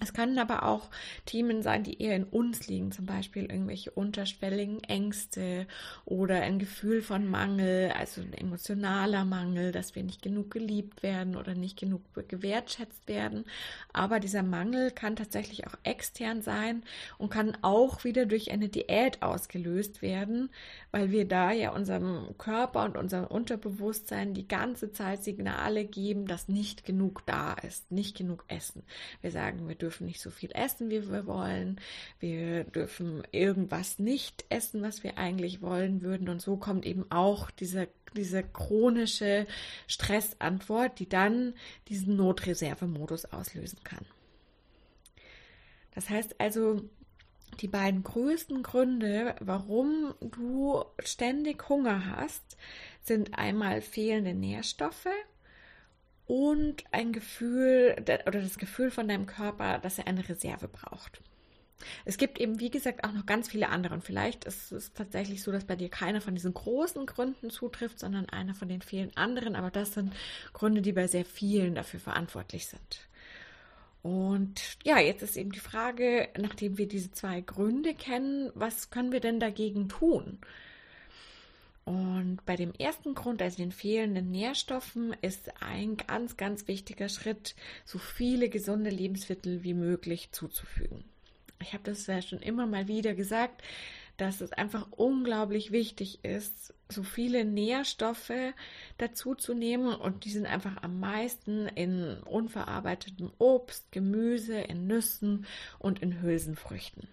es 0.00 0.14
können 0.14 0.38
aber 0.38 0.62
auch 0.62 0.88
Themen 1.26 1.62
sein, 1.62 1.84
die 1.84 2.00
eher 2.00 2.16
in 2.16 2.25
uns 2.25 2.66
liegen, 2.66 2.92
zum 2.92 3.04
Beispiel 3.04 3.42
irgendwelche 3.42 3.90
unterschwelligen 3.90 4.82
Ängste 4.84 5.66
oder 6.06 6.40
ein 6.40 6.58
Gefühl 6.58 7.02
von 7.02 7.28
Mangel, 7.28 7.92
also 7.92 8.22
ein 8.22 8.32
emotionaler 8.32 9.26
Mangel, 9.26 9.70
dass 9.70 9.94
wir 9.94 10.02
nicht 10.02 10.22
genug 10.22 10.50
geliebt 10.50 11.02
werden 11.02 11.37
oder 11.37 11.54
nicht 11.54 11.78
genug 11.78 12.00
gewertschätzt 12.26 13.06
werden. 13.06 13.44
Aber 13.92 14.18
dieser 14.18 14.42
Mangel 14.42 14.92
kann 14.92 15.14
tatsächlich 15.14 15.66
auch 15.66 15.76
extern 15.82 16.40
sein 16.40 16.84
und 17.18 17.28
kann 17.28 17.58
auch 17.61 18.02
wieder 18.02 18.25
durch 18.25 18.50
eine 18.50 18.70
Diät 18.70 19.20
ausgelöst 19.20 20.00
werden, 20.00 20.49
weil 20.90 21.11
wir 21.11 21.28
da 21.28 21.52
ja 21.52 21.70
unserem 21.70 22.34
Körper 22.38 22.84
und 22.84 22.96
unserem 22.96 23.26
Unterbewusstsein 23.26 24.32
die 24.32 24.49
ganze 24.49 24.90
Zeit 24.90 25.22
Signale 25.22 25.84
geben, 25.84 26.26
dass 26.26 26.49
nicht 26.49 26.87
genug 26.87 27.26
da 27.26 27.52
ist, 27.52 27.92
nicht 27.92 28.16
genug 28.16 28.44
Essen. 28.49 28.82
Wir 29.20 29.30
sagen, 29.30 29.68
wir 29.68 29.81
dürfen 29.82 30.06
nicht 30.06 30.20
so 30.20 30.30
viel 30.30 30.50
essen, 30.52 30.90
wie 30.90 31.10
wir 31.10 31.26
wollen. 31.26 31.80
Wir 32.20 32.64
dürfen 32.64 33.22
irgendwas 33.32 33.98
nicht 33.98 34.44
essen, 34.48 34.82
was 34.82 35.02
wir 35.02 35.18
eigentlich 35.18 35.60
wollen 35.60 36.02
würden. 36.02 36.28
Und 36.28 36.40
so 36.40 36.56
kommt 36.56 36.86
eben 36.86 37.04
auch 37.10 37.50
diese, 37.50 37.88
diese 38.16 38.42
chronische 38.42 39.46
Stressantwort, 39.88 40.98
die 40.98 41.08
dann 41.08 41.54
diesen 41.88 42.16
Notreservemodus 42.16 43.26
auslösen 43.26 43.80
kann. 43.84 44.06
Das 45.94 46.08
heißt 46.08 46.40
also, 46.40 46.82
die 47.60 47.68
beiden 47.68 48.02
größten 48.02 48.62
Gründe, 48.62 49.34
warum 49.40 50.14
du 50.20 50.84
ständig 51.00 51.68
Hunger 51.68 52.16
hast, 52.16 52.56
sind 53.02 53.38
einmal 53.38 53.82
fehlende 53.82 54.32
Nährstoffe 54.32 55.08
und 56.26 56.84
ein 56.92 57.12
Gefühl 57.12 57.96
oder 58.00 58.40
das 58.40 58.58
Gefühl 58.58 58.90
von 58.90 59.08
deinem 59.08 59.26
Körper, 59.26 59.78
dass 59.78 59.98
er 59.98 60.06
eine 60.06 60.28
Reserve 60.28 60.68
braucht. 60.68 61.20
Es 62.04 62.16
gibt 62.16 62.40
eben, 62.40 62.60
wie 62.60 62.70
gesagt, 62.70 63.04
auch 63.04 63.12
noch 63.12 63.26
ganz 63.26 63.48
viele 63.48 63.68
andere. 63.68 63.94
Und 63.94 64.04
vielleicht 64.04 64.44
ist 64.44 64.72
es 64.72 64.92
tatsächlich 64.92 65.42
so, 65.42 65.52
dass 65.52 65.64
bei 65.64 65.76
dir 65.76 65.88
keiner 65.88 66.20
von 66.20 66.34
diesen 66.34 66.54
großen 66.54 67.06
Gründen 67.06 67.50
zutrifft, 67.50 67.98
sondern 67.98 68.28
einer 68.28 68.54
von 68.54 68.68
den 68.68 68.82
vielen 68.82 69.16
anderen. 69.16 69.56
Aber 69.56 69.70
das 69.70 69.94
sind 69.94 70.12
Gründe, 70.52 70.82
die 70.82 70.92
bei 70.92 71.06
sehr 71.06 71.24
vielen 71.24 71.74
dafür 71.74 72.00
verantwortlich 72.00 72.66
sind. 72.66 73.08
Und 74.02 74.78
ja, 74.84 74.98
jetzt 74.98 75.22
ist 75.22 75.36
eben 75.36 75.52
die 75.52 75.60
Frage, 75.60 76.28
nachdem 76.36 76.76
wir 76.76 76.88
diese 76.88 77.12
zwei 77.12 77.40
Gründe 77.40 77.94
kennen, 77.94 78.50
was 78.54 78.90
können 78.90 79.12
wir 79.12 79.20
denn 79.20 79.38
dagegen 79.38 79.88
tun? 79.88 80.38
Und 81.84 82.38
bei 82.46 82.54
dem 82.56 82.72
ersten 82.74 83.14
Grund, 83.14 83.42
also 83.42 83.56
den 83.56 83.72
fehlenden 83.72 84.30
Nährstoffen, 84.30 85.14
ist 85.20 85.62
ein 85.62 85.96
ganz, 85.96 86.36
ganz 86.36 86.68
wichtiger 86.68 87.08
Schritt, 87.08 87.56
so 87.84 87.98
viele 87.98 88.48
gesunde 88.48 88.90
Lebensmittel 88.90 89.64
wie 89.64 89.74
möglich 89.74 90.30
zuzufügen. 90.30 91.04
Ich 91.60 91.72
habe 91.72 91.82
das 91.84 92.06
ja 92.06 92.22
schon 92.22 92.40
immer 92.40 92.66
mal 92.66 92.88
wieder 92.88 93.14
gesagt, 93.14 93.62
dass 94.16 94.40
es 94.40 94.52
einfach 94.52 94.86
unglaublich 94.90 95.72
wichtig 95.72 96.24
ist, 96.24 96.74
so 96.88 97.02
viele 97.02 97.44
Nährstoffe 97.44 98.54
dazu 98.98 99.34
zu 99.34 99.54
nehmen 99.54 99.94
und 99.94 100.24
die 100.24 100.30
sind 100.30 100.46
einfach 100.46 100.82
am 100.82 101.00
meisten 101.00 101.66
in 101.68 102.18
unverarbeitetem 102.24 103.32
Obst, 103.38 103.90
Gemüse, 103.90 104.58
in 104.58 104.86
Nüssen 104.86 105.46
und 105.78 106.00
in 106.02 106.20
Hülsenfrüchten. 106.20 107.08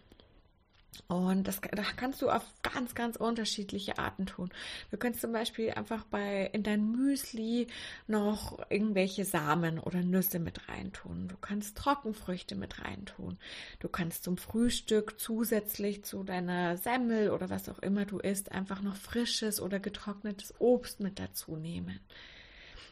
Und 1.07 1.47
das, 1.47 1.59
das 1.71 1.95
kannst 1.95 2.21
du 2.21 2.29
auf 2.29 2.43
ganz, 2.61 2.93
ganz 2.93 3.15
unterschiedliche 3.15 3.97
Arten 3.97 4.25
tun. 4.25 4.51
Du 4.91 4.97
kannst 4.97 5.21
zum 5.21 5.31
Beispiel 5.31 5.71
einfach 5.71 6.03
bei 6.03 6.49
in 6.53 6.61
dein 6.61 6.91
Müsli 6.91 7.67
noch 8.07 8.59
irgendwelche 8.69 9.25
Samen 9.25 9.79
oder 9.79 10.03
Nüsse 10.03 10.39
mit 10.39 10.67
reintun. 10.69 11.27
Du 11.27 11.35
kannst 11.37 11.77
Trockenfrüchte 11.77 12.55
mit 12.55 12.81
reintun. 12.83 13.37
Du 13.79 13.87
kannst 13.87 14.23
zum 14.23 14.37
Frühstück 14.37 15.19
zusätzlich 15.19 16.03
zu 16.05 16.23
deiner 16.23 16.77
Semmel 16.77 17.31
oder 17.31 17.49
was 17.49 17.69
auch 17.69 17.79
immer 17.79 18.05
du 18.05 18.19
isst, 18.19 18.51
einfach 18.51 18.81
noch 18.81 18.95
frisches 18.95 19.59
oder 19.59 19.79
getrocknetes 19.79 20.53
Obst 20.59 20.99
mit 20.99 21.17
dazu 21.17 21.55
nehmen. 21.55 21.99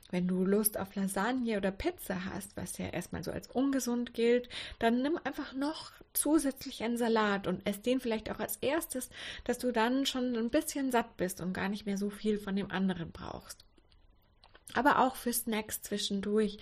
Wenn 0.09 0.27
du 0.27 0.45
Lust 0.45 0.77
auf 0.77 0.95
Lasagne 0.95 1.57
oder 1.57 1.71
Pizza 1.71 2.25
hast, 2.25 2.55
was 2.55 2.77
ja 2.77 2.87
erstmal 2.87 3.23
so 3.23 3.31
als 3.31 3.47
ungesund 3.47 4.13
gilt, 4.13 4.47
dann 4.79 5.01
nimm 5.01 5.19
einfach 5.23 5.53
noch 5.53 5.91
zusätzlich 6.13 6.83
einen 6.83 6.97
Salat 6.97 7.47
und 7.47 7.65
ess 7.67 7.81
den 7.81 7.99
vielleicht 7.99 8.31
auch 8.31 8.39
als 8.39 8.57
erstes, 8.57 9.09
dass 9.43 9.57
du 9.57 9.71
dann 9.71 10.05
schon 10.05 10.35
ein 10.35 10.49
bisschen 10.49 10.91
satt 10.91 11.17
bist 11.17 11.41
und 11.41 11.53
gar 11.53 11.69
nicht 11.69 11.85
mehr 11.85 11.97
so 11.97 12.09
viel 12.09 12.39
von 12.39 12.55
dem 12.55 12.71
anderen 12.71 13.11
brauchst. 13.11 13.65
Aber 14.73 14.99
auch 14.99 15.15
für 15.15 15.33
Snacks 15.33 15.81
zwischendurch 15.81 16.57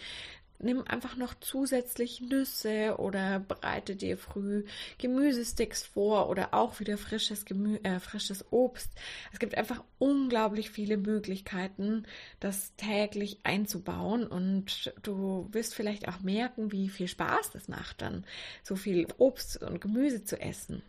nimm 0.59 0.83
einfach 0.87 1.15
noch 1.15 1.33
zusätzlich 1.39 2.21
Nüsse 2.21 2.95
oder 2.97 3.39
bereite 3.39 3.95
dir 3.95 4.17
früh 4.17 4.65
Gemüsesticks 4.97 5.83
vor 5.83 6.29
oder 6.29 6.53
auch 6.53 6.79
wieder 6.79 6.97
frisches, 6.97 7.45
Gemü 7.45 7.77
äh, 7.83 7.99
frisches 7.99 8.45
Obst. 8.51 8.91
Es 9.31 9.39
gibt 9.39 9.57
einfach 9.57 9.83
unglaublich 9.99 10.69
viele 10.69 10.97
Möglichkeiten, 10.97 12.05
das 12.39 12.75
täglich 12.75 13.39
einzubauen 13.43 14.27
und 14.27 14.93
du 15.03 15.47
wirst 15.51 15.75
vielleicht 15.75 16.07
auch 16.07 16.21
merken, 16.21 16.71
wie 16.71 16.89
viel 16.89 17.07
Spaß 17.07 17.51
das 17.51 17.67
macht, 17.67 18.01
dann 18.01 18.25
so 18.63 18.75
viel 18.75 19.07
Obst 19.17 19.61
und 19.61 19.81
Gemüse 19.81 20.23
zu 20.23 20.39
essen. 20.39 20.81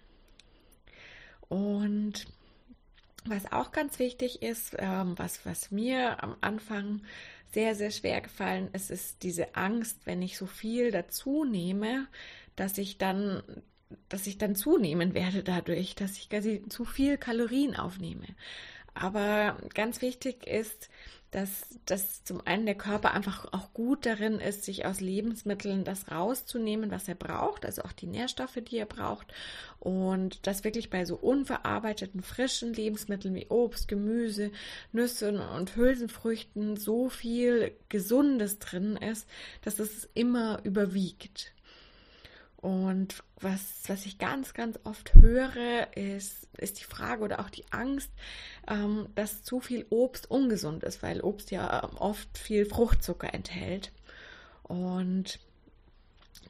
Und 1.49 2.27
was 3.25 3.51
auch 3.53 3.73
ganz 3.73 3.99
wichtig 3.99 4.43
ist, 4.43 4.77
ähm, 4.79 5.15
was, 5.17 5.45
was 5.45 5.71
mir 5.71 6.23
am 6.23 6.37
Anfang 6.41 7.03
sehr, 7.57 7.75
sehr 7.75 7.91
schwer 7.91 8.21
gefallen 8.21 8.69
ist, 8.75 8.91
ist 8.91 9.23
diese 9.23 9.57
Angst, 9.57 10.05
wenn 10.05 10.21
ich 10.21 10.37
so 10.37 10.45
viel 10.45 10.91
dazu 10.91 11.47
nehme, 11.47 12.07
dass 12.55 12.77
ich 12.77 12.99
dann 12.99 13.43
dass 14.11 14.27
ich 14.27 14.37
dann 14.37 14.57
zunehmen 14.57 15.15
werde 15.15 15.43
dadurch, 15.43 15.95
dass 15.95 16.19
ich 16.19 16.29
quasi 16.29 16.63
zu 16.69 16.85
viel 16.85 17.17
Kalorien 17.17 17.77
aufnehme. 17.77 18.27
Aber 18.93 19.57
ganz 19.73 20.03
wichtig 20.03 20.47
ist, 20.47 20.91
dass, 21.31 21.79
dass 21.87 22.25
zum 22.25 22.41
einen 22.47 22.67
der 22.67 22.77
Körper 22.77 23.13
einfach 23.13 23.53
auch 23.53 23.73
gut 23.73 24.07
darin 24.07 24.39
ist, 24.39 24.65
sich 24.65 24.87
aus 24.87 25.01
Lebensmitteln 25.01 25.85
das 25.85 26.11
rauszunehmen, 26.11 26.91
was 26.91 27.09
er 27.09 27.15
braucht, 27.15 27.67
also 27.67 27.83
auch 27.83 27.93
die 27.93 28.07
Nährstoffe, 28.07 28.59
die 28.69 28.79
er 28.79 28.87
braucht. 28.87 29.33
Und 29.81 30.47
dass 30.47 30.65
wirklich 30.65 30.89
bei 30.89 31.05
so 31.05 31.17
unverarbeiteten, 31.17 32.23
frischen 32.23 32.73
Lebensmitteln 32.73 33.35
wie 33.35 33.47
Obst, 33.49 33.89
Gemüse, 33.89 34.51
Nüsse 34.93 35.33
und 35.55 35.77
Hülsenfrüchten 35.77 36.77
so 36.77 37.09
viel 37.09 37.73
Gesundes 37.89 38.59
drin 38.59 38.97
ist, 38.97 39.29
dass 39.63 39.79
es 39.79 40.09
immer 40.15 40.61
überwiegt. 40.65 41.56
Und 42.67 43.23
was, 43.39 43.85
was 43.87 44.07
ich 44.07 44.19
ganz, 44.19 44.53
ganz 44.53 44.77
oft 44.83 45.15
höre, 45.15 45.87
ist, 45.97 46.49
ist 46.59 46.81
die 46.81 46.85
Frage 46.85 47.23
oder 47.23 47.39
auch 47.39 47.49
die 47.49 47.63
Angst, 47.71 48.11
ähm, 48.67 49.07
dass 49.15 49.45
zu 49.45 49.61
viel 49.61 49.87
Obst 49.89 50.29
ungesund 50.29 50.83
ist, 50.83 51.01
weil 51.01 51.21
Obst 51.21 51.53
ja 51.53 51.89
oft 52.01 52.37
viel 52.37 52.67
Fruchtzucker 52.67 53.33
enthält. 53.33 53.93
Und 54.65 55.39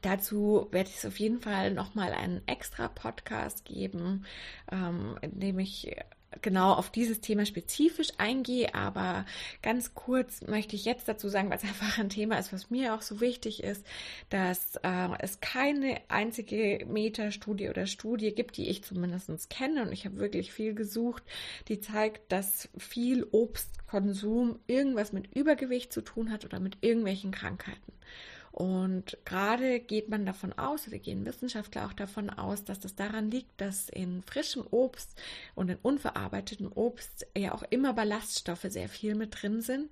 Dazu 0.03 0.67
werde 0.69 0.91
ich 0.91 0.97
es 0.97 1.05
auf 1.05 1.19
jeden 1.19 1.41
Fall 1.41 1.71
nochmal 1.71 2.13
einen 2.13 2.47
extra 2.47 2.87
Podcast 2.87 3.65
geben, 3.65 4.25
ähm, 4.71 5.17
in 5.21 5.39
dem 5.39 5.57
ich 5.57 5.95
genau 6.41 6.73
auf 6.73 6.89
dieses 6.89 7.21
Thema 7.21 7.45
spezifisch 7.45 8.09
eingehe, 8.17 8.73
aber 8.75 9.25
ganz 9.61 9.93
kurz 9.93 10.41
möchte 10.41 10.75
ich 10.75 10.85
jetzt 10.85 11.07
dazu 11.07 11.29
sagen, 11.29 11.49
weil 11.49 11.57
es 11.57 11.63
einfach 11.65 11.97
ein 11.97 12.09
Thema 12.09 12.37
ist, 12.37 12.53
was 12.53 12.69
mir 12.69 12.93
auch 12.93 13.01
so 13.01 13.21
wichtig 13.21 13.63
ist, 13.63 13.85
dass 14.29 14.77
äh, 14.83 15.09
es 15.19 15.39
keine 15.39 16.01
einzige 16.07 16.85
Metastudie 16.87 17.69
oder 17.69 17.87
Studie 17.87 18.33
gibt, 18.33 18.57
die 18.57 18.69
ich 18.69 18.83
zumindest 18.83 19.49
kenne 19.49 19.83
und 19.83 19.91
ich 19.91 20.05
habe 20.05 20.17
wirklich 20.17 20.51
viel 20.51 20.73
gesucht, 20.73 21.23
die 21.67 21.79
zeigt, 21.79 22.31
dass 22.31 22.69
viel 22.77 23.27
Obstkonsum 23.31 24.59
irgendwas 24.67 25.13
mit 25.13 25.35
Übergewicht 25.35 25.91
zu 25.91 26.01
tun 26.01 26.31
hat 26.31 26.45
oder 26.45 26.59
mit 26.59 26.77
irgendwelchen 26.81 27.31
Krankheiten. 27.31 27.93
Und 28.57 29.19
gerade 29.23 29.79
geht 29.79 30.09
man 30.09 30.25
davon 30.25 30.51
aus, 30.51 30.87
oder 30.87 30.97
gehen 30.97 31.27
Wissenschaftler 31.27 31.85
auch 31.85 31.93
davon 31.93 32.31
aus, 32.31 32.63
dass 32.63 32.79
das 32.79 32.95
daran 32.95 33.29
liegt, 33.29 33.61
dass 33.61 33.87
in 33.87 34.23
frischem 34.23 34.65
Obst 34.71 35.15
und 35.53 35.69
in 35.69 35.77
unverarbeitetem 35.83 36.71
Obst 36.73 37.27
ja 37.37 37.53
auch 37.53 37.61
immer 37.69 37.93
Ballaststoffe 37.93 38.65
sehr 38.67 38.89
viel 38.89 39.13
mit 39.13 39.43
drin 39.43 39.61
sind 39.61 39.91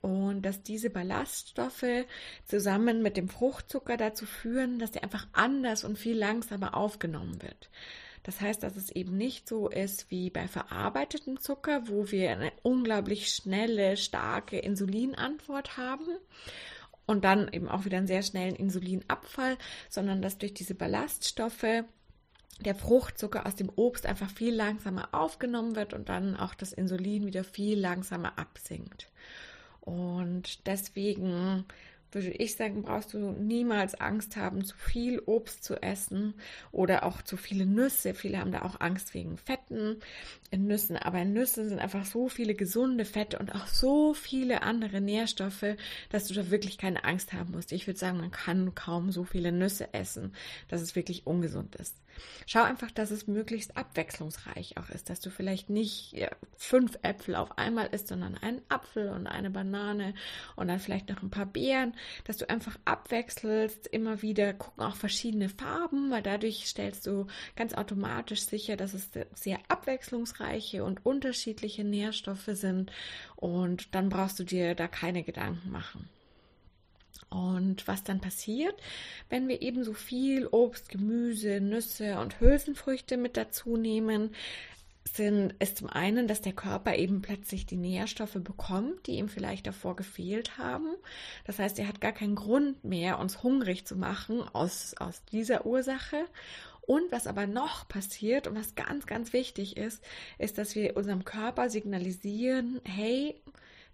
und 0.00 0.40
dass 0.40 0.62
diese 0.62 0.88
Ballaststoffe 0.88 2.06
zusammen 2.46 3.02
mit 3.02 3.18
dem 3.18 3.28
Fruchtzucker 3.28 3.98
dazu 3.98 4.24
führen, 4.24 4.78
dass 4.78 4.92
der 4.92 5.02
einfach 5.02 5.26
anders 5.34 5.84
und 5.84 5.98
viel 5.98 6.16
langsamer 6.16 6.78
aufgenommen 6.78 7.42
wird. 7.42 7.68
Das 8.22 8.40
heißt, 8.40 8.62
dass 8.62 8.76
es 8.76 8.90
eben 8.90 9.18
nicht 9.18 9.46
so 9.46 9.68
ist 9.68 10.10
wie 10.10 10.30
bei 10.30 10.48
verarbeitetem 10.48 11.40
Zucker, 11.40 11.88
wo 11.88 12.10
wir 12.10 12.30
eine 12.30 12.52
unglaublich 12.62 13.28
schnelle, 13.28 13.98
starke 13.98 14.58
Insulinantwort 14.58 15.76
haben 15.76 16.06
und 17.08 17.24
dann 17.24 17.48
eben 17.52 17.68
auch 17.68 17.86
wieder 17.86 17.96
einen 17.96 18.06
sehr 18.06 18.22
schnellen 18.22 18.54
Insulinabfall, 18.54 19.56
sondern 19.88 20.22
dass 20.22 20.38
durch 20.38 20.52
diese 20.52 20.74
Ballaststoffe 20.74 21.84
der 22.60 22.74
Fruchtzucker 22.74 23.46
aus 23.46 23.56
dem 23.56 23.70
Obst 23.74 24.04
einfach 24.04 24.30
viel 24.30 24.54
langsamer 24.54 25.08
aufgenommen 25.12 25.74
wird 25.74 25.94
und 25.94 26.10
dann 26.10 26.36
auch 26.36 26.54
das 26.54 26.72
Insulin 26.72 27.26
wieder 27.26 27.44
viel 27.44 27.80
langsamer 27.80 28.38
absinkt. 28.38 29.10
Und 29.80 30.66
deswegen 30.66 31.64
würde 32.12 32.30
ich 32.30 32.56
sagen, 32.56 32.82
brauchst 32.82 33.14
du 33.14 33.18
niemals 33.18 33.94
Angst 33.94 34.36
haben, 34.36 34.64
zu 34.64 34.76
viel 34.76 35.20
Obst 35.20 35.62
zu 35.62 35.82
essen 35.82 36.34
oder 36.72 37.04
auch 37.04 37.22
zu 37.22 37.36
viele 37.36 37.66
Nüsse. 37.66 38.14
Viele 38.14 38.38
haben 38.38 38.52
da 38.52 38.62
auch 38.62 38.80
Angst 38.80 39.14
wegen 39.14 39.36
Fetten 39.36 40.00
in 40.50 40.66
Nüssen, 40.66 40.96
aber 40.96 41.20
in 41.20 41.32
Nüssen 41.32 41.68
sind 41.68 41.78
einfach 41.78 42.06
so 42.06 42.28
viele 42.28 42.54
gesunde 42.54 43.04
Fette 43.04 43.38
und 43.38 43.54
auch 43.54 43.66
so 43.66 44.14
viele 44.14 44.62
andere 44.62 45.00
Nährstoffe, 45.00 45.76
dass 46.10 46.26
du 46.28 46.34
da 46.34 46.50
wirklich 46.50 46.78
keine 46.78 47.04
Angst 47.04 47.32
haben 47.32 47.52
musst. 47.52 47.72
Ich 47.72 47.86
würde 47.86 47.98
sagen, 47.98 48.18
man 48.18 48.30
kann 48.30 48.74
kaum 48.74 49.12
so 49.12 49.24
viele 49.24 49.52
Nüsse 49.52 49.92
essen, 49.92 50.34
dass 50.68 50.80
es 50.80 50.96
wirklich 50.96 51.26
ungesund 51.26 51.76
ist. 51.76 51.96
Schau 52.46 52.62
einfach, 52.62 52.90
dass 52.90 53.10
es 53.10 53.26
möglichst 53.26 53.76
abwechslungsreich 53.76 54.76
auch 54.76 54.88
ist, 54.90 55.10
dass 55.10 55.20
du 55.20 55.30
vielleicht 55.30 55.70
nicht 55.70 56.16
fünf 56.56 56.98
Äpfel 57.02 57.36
auf 57.36 57.58
einmal 57.58 57.88
isst, 57.88 58.08
sondern 58.08 58.36
einen 58.36 58.62
Apfel 58.68 59.10
und 59.10 59.26
eine 59.26 59.50
Banane 59.50 60.14
und 60.56 60.68
dann 60.68 60.80
vielleicht 60.80 61.08
noch 61.08 61.22
ein 61.22 61.30
paar 61.30 61.46
Beeren 61.46 61.94
dass 62.24 62.36
du 62.36 62.48
einfach 62.48 62.78
abwechselst, 62.84 63.86
immer 63.86 64.22
wieder 64.22 64.52
gucken 64.54 64.84
auch 64.84 64.96
verschiedene 64.96 65.48
Farben, 65.48 66.10
weil 66.10 66.22
dadurch 66.22 66.66
stellst 66.66 67.06
du 67.06 67.26
ganz 67.56 67.74
automatisch 67.74 68.42
sicher, 68.42 68.76
dass 68.76 68.94
es 68.94 69.10
sehr 69.34 69.58
abwechslungsreiche 69.68 70.84
und 70.84 71.04
unterschiedliche 71.04 71.84
Nährstoffe 71.84 72.50
sind 72.52 72.92
und 73.36 73.94
dann 73.94 74.08
brauchst 74.08 74.38
du 74.38 74.44
dir 74.44 74.74
da 74.74 74.88
keine 74.88 75.22
Gedanken 75.22 75.70
machen. 75.70 76.08
Und 77.30 77.86
was 77.86 78.04
dann 78.04 78.20
passiert, 78.20 78.74
wenn 79.28 79.48
wir 79.48 79.60
eben 79.60 79.84
so 79.84 79.92
viel 79.92 80.46
Obst, 80.46 80.88
Gemüse, 80.88 81.60
Nüsse 81.60 82.18
und 82.20 82.40
Hülsenfrüchte 82.40 83.18
mit 83.18 83.36
dazu 83.36 83.76
nehmen, 83.76 84.34
sind, 85.04 85.54
ist 85.58 85.78
zum 85.78 85.88
einen, 85.88 86.28
dass 86.28 86.40
der 86.40 86.52
Körper 86.52 86.96
eben 86.96 87.22
plötzlich 87.22 87.66
die 87.66 87.76
Nährstoffe 87.76 88.38
bekommt, 88.40 89.06
die 89.06 89.12
ihm 89.12 89.28
vielleicht 89.28 89.66
davor 89.66 89.96
gefehlt 89.96 90.58
haben. 90.58 90.94
Das 91.44 91.58
heißt, 91.58 91.78
er 91.78 91.88
hat 91.88 92.00
gar 92.00 92.12
keinen 92.12 92.34
Grund 92.34 92.84
mehr, 92.84 93.18
uns 93.18 93.42
hungrig 93.42 93.86
zu 93.86 93.96
machen 93.96 94.42
aus, 94.52 94.94
aus 94.98 95.24
dieser 95.26 95.66
Ursache. 95.66 96.24
Und 96.82 97.12
was 97.12 97.26
aber 97.26 97.46
noch 97.46 97.86
passiert 97.88 98.46
und 98.46 98.56
was 98.56 98.74
ganz, 98.74 99.06
ganz 99.06 99.32
wichtig 99.32 99.76
ist, 99.76 100.02
ist, 100.38 100.56
dass 100.56 100.74
wir 100.74 100.96
unserem 100.96 101.24
Körper 101.24 101.68
signalisieren, 101.68 102.80
hey, 102.84 103.40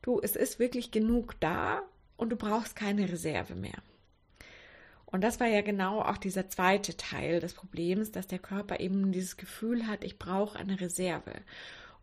du, 0.02 0.20
es 0.20 0.36
ist 0.36 0.58
wirklich 0.58 0.90
genug 0.90 1.34
da 1.40 1.82
und 2.16 2.30
du 2.30 2.36
brauchst 2.36 2.76
keine 2.76 3.10
Reserve 3.10 3.54
mehr. 3.56 3.82
Und 5.06 5.22
das 5.22 5.40
war 5.40 5.46
ja 5.46 5.60
genau 5.62 6.00
auch 6.00 6.16
dieser 6.16 6.48
zweite 6.48 6.96
Teil 6.96 7.40
des 7.40 7.54
Problems, 7.54 8.10
dass 8.10 8.26
der 8.26 8.38
Körper 8.38 8.80
eben 8.80 9.12
dieses 9.12 9.36
Gefühl 9.36 9.86
hat, 9.86 10.04
ich 10.04 10.18
brauche 10.18 10.58
eine 10.58 10.80
Reserve. 10.80 11.32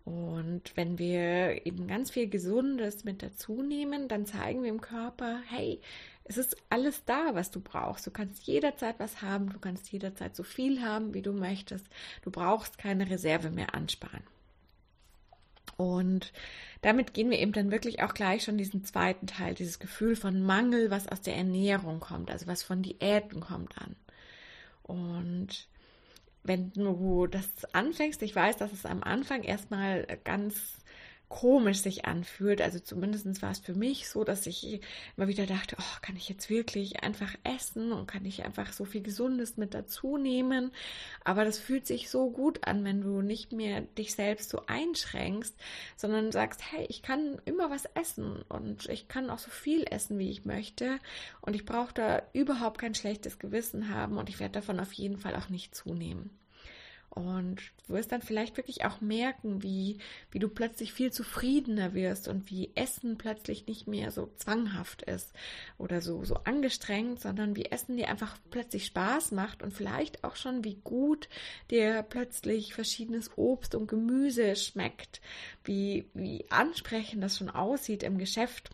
Und 0.05 0.75
wenn 0.75 0.97
wir 0.97 1.65
eben 1.65 1.87
ganz 1.87 2.11
viel 2.11 2.27
Gesundes 2.27 3.03
mit 3.03 3.21
dazu 3.21 3.61
nehmen, 3.61 4.07
dann 4.07 4.25
zeigen 4.25 4.63
wir 4.63 4.69
im 4.69 4.81
Körper, 4.81 5.41
hey, 5.47 5.79
es 6.23 6.37
ist 6.37 6.55
alles 6.69 7.03
da, 7.05 7.35
was 7.35 7.51
du 7.51 7.59
brauchst. 7.59 8.07
Du 8.07 8.11
kannst 8.11 8.43
jederzeit 8.43 8.95
was 8.99 9.21
haben, 9.21 9.51
du 9.51 9.59
kannst 9.59 9.91
jederzeit 9.91 10.35
so 10.35 10.43
viel 10.43 10.81
haben, 10.81 11.13
wie 11.13 11.21
du 11.21 11.33
möchtest. 11.33 11.85
Du 12.23 12.31
brauchst 12.31 12.77
keine 12.77 13.09
Reserve 13.09 13.51
mehr 13.51 13.75
ansparen. 13.75 14.23
Und 15.77 16.31
damit 16.81 17.13
gehen 17.13 17.29
wir 17.29 17.39
eben 17.39 17.53
dann 17.53 17.71
wirklich 17.71 18.01
auch 18.01 18.13
gleich 18.13 18.43
schon 18.43 18.57
diesen 18.57 18.85
zweiten 18.85 19.27
Teil, 19.27 19.55
dieses 19.55 19.79
Gefühl 19.79 20.15
von 20.15 20.41
Mangel, 20.41 20.91
was 20.91 21.07
aus 21.07 21.21
der 21.21 21.35
Ernährung 21.35 21.99
kommt, 21.99 22.29
also 22.29 22.47
was 22.47 22.63
von 22.63 22.83
Diäten 22.83 23.39
kommt 23.39 23.77
an. 23.77 23.95
Und 24.83 25.67
wenn 26.43 26.71
du 26.73 27.27
das 27.27 27.47
anfängst, 27.73 28.21
ich 28.21 28.35
weiß, 28.35 28.57
dass 28.57 28.73
es 28.73 28.85
am 28.85 29.03
Anfang 29.03 29.43
erstmal 29.43 30.05
ganz 30.23 30.77
komisch 31.31 31.77
sich 31.77 32.03
anfühlt. 32.05 32.61
Also 32.61 32.77
zumindest 32.79 33.41
war 33.41 33.51
es 33.51 33.59
für 33.59 33.73
mich 33.73 34.09
so, 34.09 34.25
dass 34.25 34.45
ich 34.45 34.81
immer 35.15 35.29
wieder 35.29 35.45
dachte, 35.45 35.77
oh, 35.79 35.97
kann 36.01 36.17
ich 36.17 36.27
jetzt 36.27 36.49
wirklich 36.49 37.03
einfach 37.03 37.33
essen 37.45 37.93
und 37.93 38.05
kann 38.05 38.25
ich 38.25 38.43
einfach 38.43 38.73
so 38.73 38.83
viel 38.83 39.01
Gesundes 39.01 39.55
mit 39.55 39.73
dazu 39.73 40.17
nehmen. 40.17 40.71
Aber 41.23 41.45
das 41.45 41.57
fühlt 41.57 41.87
sich 41.87 42.09
so 42.09 42.29
gut 42.29 42.67
an, 42.67 42.83
wenn 42.83 43.01
du 43.01 43.21
nicht 43.21 43.53
mehr 43.53 43.79
dich 43.79 44.13
selbst 44.13 44.49
so 44.49 44.63
einschränkst, 44.67 45.55
sondern 45.95 46.33
sagst, 46.33 46.61
hey, 46.69 46.85
ich 46.89 47.01
kann 47.01 47.41
immer 47.45 47.69
was 47.69 47.85
essen 47.95 48.43
und 48.49 48.89
ich 48.89 49.07
kann 49.07 49.29
auch 49.29 49.39
so 49.39 49.49
viel 49.49 49.85
essen, 49.89 50.19
wie 50.19 50.29
ich 50.29 50.43
möchte. 50.43 50.99
Und 51.39 51.55
ich 51.55 51.65
brauche 51.65 51.93
da 51.93 52.23
überhaupt 52.33 52.77
kein 52.77 52.93
schlechtes 52.93 53.39
Gewissen 53.39 53.87
haben 53.87 54.17
und 54.17 54.27
ich 54.27 54.41
werde 54.41 54.59
davon 54.59 54.81
auf 54.81 54.91
jeden 54.91 55.17
Fall 55.17 55.37
auch 55.37 55.47
nicht 55.47 55.73
zunehmen. 55.75 56.40
Und 57.13 57.61
du 57.87 57.93
wirst 57.93 58.13
dann 58.13 58.21
vielleicht 58.21 58.55
wirklich 58.55 58.85
auch 58.85 59.01
merken, 59.01 59.61
wie, 59.61 59.97
wie 60.31 60.39
du 60.39 60.47
plötzlich 60.47 60.93
viel 60.93 61.11
zufriedener 61.11 61.93
wirst 61.93 62.29
und 62.29 62.49
wie 62.49 62.71
Essen 62.73 63.17
plötzlich 63.17 63.67
nicht 63.67 63.85
mehr 63.85 64.11
so 64.11 64.31
zwanghaft 64.37 65.01
ist 65.01 65.33
oder 65.77 66.01
so, 66.01 66.23
so 66.23 66.35
angestrengt, 66.35 67.19
sondern 67.19 67.57
wie 67.57 67.65
Essen 67.65 67.97
dir 67.97 68.07
einfach 68.07 68.37
plötzlich 68.49 68.85
Spaß 68.85 69.31
macht 69.33 69.61
und 69.61 69.73
vielleicht 69.73 70.23
auch 70.23 70.37
schon, 70.37 70.63
wie 70.63 70.79
gut 70.85 71.27
dir 71.69 72.01
plötzlich 72.01 72.73
verschiedenes 72.73 73.37
Obst 73.37 73.75
und 73.75 73.87
Gemüse 73.87 74.55
schmeckt, 74.55 75.19
wie, 75.65 76.05
wie 76.13 76.45
ansprechend 76.49 77.21
das 77.21 77.37
schon 77.37 77.49
aussieht 77.49 78.03
im 78.03 78.19
Geschäft. 78.19 78.69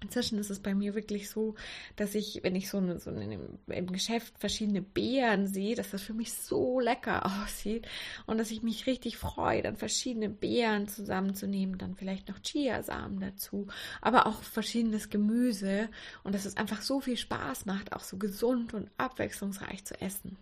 Inzwischen 0.00 0.38
ist 0.38 0.50
es 0.50 0.60
bei 0.60 0.74
mir 0.74 0.94
wirklich 0.94 1.28
so, 1.28 1.56
dass 1.96 2.14
ich, 2.14 2.40
wenn 2.44 2.54
ich 2.54 2.70
so, 2.70 2.78
eine, 2.78 3.00
so 3.00 3.10
eine, 3.10 3.38
im 3.66 3.92
Geschäft 3.92 4.38
verschiedene 4.38 4.80
Beeren 4.80 5.48
sehe, 5.48 5.74
dass 5.74 5.90
das 5.90 6.02
für 6.02 6.14
mich 6.14 6.32
so 6.32 6.78
lecker 6.78 7.26
aussieht 7.44 7.88
und 8.26 8.38
dass 8.38 8.50
ich 8.50 8.62
mich 8.62 8.86
richtig 8.86 9.16
freue, 9.16 9.62
dann 9.62 9.76
verschiedene 9.76 10.28
Beeren 10.28 10.86
zusammenzunehmen, 10.86 11.78
dann 11.78 11.96
vielleicht 11.96 12.28
noch 12.28 12.38
Chiasamen 12.38 13.18
dazu, 13.20 13.66
aber 14.00 14.26
auch 14.26 14.42
verschiedenes 14.42 15.10
Gemüse 15.10 15.88
und 16.22 16.34
dass 16.34 16.44
es 16.44 16.56
einfach 16.56 16.82
so 16.82 17.00
viel 17.00 17.16
Spaß 17.16 17.66
macht, 17.66 17.92
auch 17.92 18.04
so 18.04 18.18
gesund 18.18 18.74
und 18.74 18.90
abwechslungsreich 18.98 19.84
zu 19.84 20.00
essen. 20.00 20.36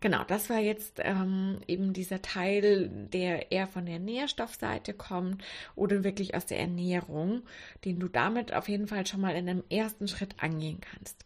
Genau, 0.00 0.24
das 0.24 0.50
war 0.50 0.58
jetzt 0.58 1.00
ähm, 1.02 1.60
eben 1.66 1.94
dieser 1.94 2.20
Teil, 2.20 2.90
der 3.12 3.50
eher 3.50 3.66
von 3.66 3.86
der 3.86 3.98
Nährstoffseite 3.98 4.92
kommt 4.92 5.42
oder 5.74 6.04
wirklich 6.04 6.34
aus 6.34 6.44
der 6.44 6.60
Ernährung, 6.60 7.42
den 7.84 7.98
du 7.98 8.08
damit 8.08 8.52
auf 8.52 8.68
jeden 8.68 8.88
Fall 8.88 9.06
schon 9.06 9.22
mal 9.22 9.34
in 9.34 9.48
einem 9.48 9.64
ersten 9.70 10.06
Schritt 10.06 10.34
angehen 10.38 10.80
kannst. 10.80 11.24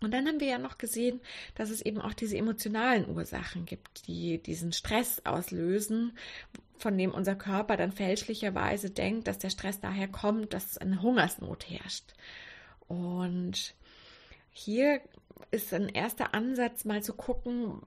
Und 0.00 0.12
dann 0.12 0.26
haben 0.26 0.40
wir 0.40 0.48
ja 0.48 0.58
noch 0.58 0.78
gesehen, 0.78 1.20
dass 1.54 1.70
es 1.70 1.82
eben 1.82 2.00
auch 2.00 2.14
diese 2.14 2.36
emotionalen 2.36 3.08
Ursachen 3.08 3.66
gibt, 3.66 4.06
die 4.06 4.42
diesen 4.42 4.72
Stress 4.72 5.22
auslösen, 5.24 6.16
von 6.78 6.96
dem 6.96 7.12
unser 7.12 7.36
Körper 7.36 7.76
dann 7.76 7.92
fälschlicherweise 7.92 8.90
denkt, 8.90 9.28
dass 9.28 9.38
der 9.38 9.50
Stress 9.50 9.78
daher 9.80 10.08
kommt, 10.08 10.54
dass 10.54 10.78
eine 10.78 11.02
Hungersnot 11.02 11.68
herrscht. 11.68 12.14
Und 12.88 13.74
hier 14.50 15.00
ist 15.50 15.72
ein 15.72 15.88
erster 15.88 16.34
Ansatz, 16.34 16.84
mal 16.84 17.02
zu 17.02 17.14
gucken, 17.14 17.82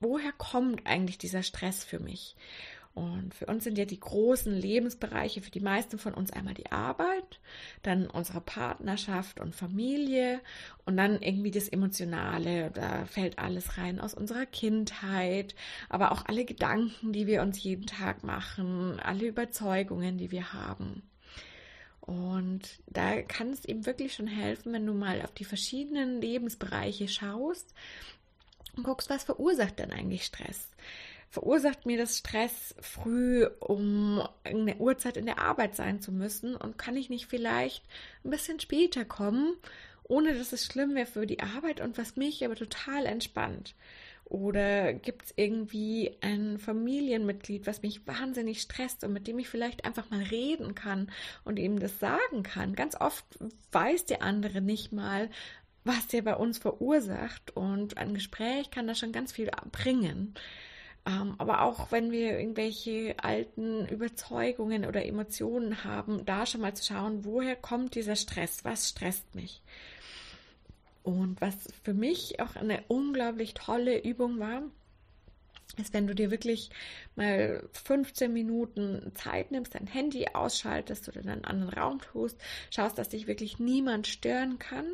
woher 0.00 0.32
kommt 0.32 0.86
eigentlich 0.86 1.18
dieser 1.18 1.42
Stress 1.42 1.84
für 1.84 1.98
mich? 1.98 2.36
Und 2.96 3.34
für 3.34 3.44
uns 3.44 3.62
sind 3.62 3.76
ja 3.76 3.84
die 3.84 4.00
großen 4.00 4.54
Lebensbereiche 4.54 5.42
für 5.42 5.50
die 5.50 5.60
meisten 5.60 5.98
von 5.98 6.14
uns 6.14 6.32
einmal 6.32 6.54
die 6.54 6.72
Arbeit, 6.72 7.40
dann 7.82 8.06
unsere 8.06 8.40
Partnerschaft 8.40 9.38
und 9.38 9.54
Familie 9.54 10.40
und 10.86 10.96
dann 10.96 11.20
irgendwie 11.20 11.50
das 11.50 11.68
Emotionale. 11.68 12.70
Da 12.70 13.04
fällt 13.04 13.38
alles 13.38 13.76
rein 13.76 14.00
aus 14.00 14.14
unserer 14.14 14.46
Kindheit, 14.46 15.54
aber 15.90 16.10
auch 16.10 16.24
alle 16.24 16.46
Gedanken, 16.46 17.12
die 17.12 17.26
wir 17.26 17.42
uns 17.42 17.62
jeden 17.62 17.84
Tag 17.84 18.24
machen, 18.24 18.98
alle 19.00 19.26
Überzeugungen, 19.26 20.16
die 20.16 20.30
wir 20.30 20.54
haben. 20.54 21.02
Und 22.06 22.62
da 22.86 23.20
kann 23.22 23.50
es 23.50 23.64
eben 23.64 23.84
wirklich 23.84 24.14
schon 24.14 24.28
helfen, 24.28 24.72
wenn 24.72 24.86
du 24.86 24.94
mal 24.94 25.22
auf 25.22 25.32
die 25.32 25.44
verschiedenen 25.44 26.20
Lebensbereiche 26.20 27.08
schaust 27.08 27.74
und 28.76 28.84
guckst, 28.84 29.10
was 29.10 29.24
verursacht 29.24 29.80
denn 29.80 29.92
eigentlich 29.92 30.24
Stress? 30.24 30.68
verursacht 31.30 31.86
mir 31.86 31.98
das 31.98 32.18
Stress, 32.18 32.74
früh 32.80 33.46
um 33.60 34.26
eine 34.44 34.76
Uhrzeit 34.76 35.16
in 35.16 35.26
der 35.26 35.38
Arbeit 35.38 35.76
sein 35.76 36.00
zu 36.00 36.12
müssen 36.12 36.56
und 36.56 36.78
kann 36.78 36.96
ich 36.96 37.10
nicht 37.10 37.26
vielleicht 37.26 37.84
ein 38.24 38.30
bisschen 38.30 38.60
später 38.60 39.04
kommen, 39.04 39.54
ohne 40.04 40.34
dass 40.34 40.52
es 40.52 40.64
schlimm 40.64 40.94
wäre 40.94 41.06
für 41.06 41.26
die 41.26 41.40
Arbeit 41.40 41.80
und 41.80 41.98
was 41.98 42.16
mich 42.16 42.44
aber 42.44 42.54
total 42.54 43.06
entspannt. 43.06 43.74
Oder 44.28 44.92
gibt 44.92 45.26
es 45.26 45.34
irgendwie 45.36 46.16
ein 46.20 46.58
Familienmitglied, 46.58 47.66
was 47.66 47.82
mich 47.82 48.06
wahnsinnig 48.08 48.60
stresst 48.60 49.04
und 49.04 49.12
mit 49.12 49.28
dem 49.28 49.38
ich 49.38 49.48
vielleicht 49.48 49.84
einfach 49.84 50.10
mal 50.10 50.22
reden 50.22 50.74
kann 50.74 51.12
und 51.44 51.60
ihm 51.60 51.78
das 51.78 52.00
sagen 52.00 52.42
kann? 52.42 52.74
Ganz 52.74 53.00
oft 53.00 53.24
weiß 53.70 54.06
der 54.06 54.22
andere 54.22 54.60
nicht 54.60 54.92
mal, 54.92 55.30
was 55.84 56.08
der 56.08 56.22
bei 56.22 56.34
uns 56.34 56.58
verursacht 56.58 57.56
und 57.56 57.98
ein 57.98 58.14
Gespräch 58.14 58.72
kann 58.72 58.88
da 58.88 58.96
schon 58.96 59.12
ganz 59.12 59.30
viel 59.30 59.48
bringen. 59.70 60.34
Ähm, 61.06 61.36
aber 61.38 61.62
auch 61.62 61.92
wenn 61.92 62.10
wir 62.10 62.36
irgendwelche 62.36 63.14
alten 63.22 63.86
Überzeugungen 63.86 64.86
oder 64.86 65.06
Emotionen 65.06 65.84
haben, 65.84 66.26
da 66.26 66.46
schon 66.46 66.62
mal 66.62 66.74
zu 66.74 66.84
schauen, 66.84 67.24
woher 67.24 67.54
kommt 67.54 67.94
dieser 67.94 68.16
Stress? 68.16 68.64
Was 68.64 68.88
stresst 68.88 69.36
mich? 69.36 69.62
Und 71.06 71.40
was 71.40 71.54
für 71.84 71.94
mich 71.94 72.40
auch 72.40 72.56
eine 72.56 72.82
unglaublich 72.88 73.54
tolle 73.54 74.02
Übung 74.02 74.40
war, 74.40 74.62
ist, 75.76 75.94
wenn 75.94 76.08
du 76.08 76.16
dir 76.16 76.32
wirklich 76.32 76.70
mal 77.14 77.62
15 77.74 78.32
Minuten 78.32 79.12
Zeit 79.14 79.52
nimmst, 79.52 79.76
dein 79.76 79.86
Handy 79.86 80.26
ausschaltest 80.34 81.06
oder 81.08 81.20
in 81.20 81.28
einen 81.28 81.44
anderen 81.44 81.72
Raum 81.74 82.00
tust, 82.00 82.40
schaust, 82.70 82.98
dass 82.98 83.10
dich 83.10 83.28
wirklich 83.28 83.60
niemand 83.60 84.08
stören 84.08 84.58
kann 84.58 84.86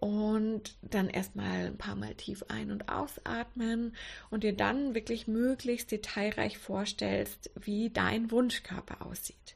und 0.00 0.74
dann 0.80 1.10
erstmal 1.10 1.66
ein 1.66 1.76
paar 1.76 1.96
Mal 1.96 2.14
tief 2.14 2.46
ein- 2.48 2.72
und 2.72 2.88
ausatmen 2.88 3.94
und 4.30 4.44
dir 4.44 4.54
dann 4.54 4.94
wirklich 4.94 5.28
möglichst 5.28 5.92
detailreich 5.92 6.56
vorstellst, 6.56 7.50
wie 7.56 7.90
dein 7.90 8.30
Wunschkörper 8.30 9.04
aussieht. 9.04 9.54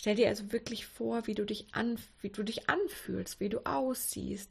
Stell 0.00 0.14
dir 0.14 0.28
also 0.28 0.50
wirklich 0.50 0.86
vor, 0.86 1.26
wie 1.26 1.34
du 1.34 1.44
dich, 1.44 1.66
an, 1.72 1.98
wie 2.22 2.30
du 2.30 2.42
dich 2.42 2.70
anfühlst, 2.70 3.38
wie 3.38 3.50
du 3.50 3.66
aussiehst, 3.66 4.50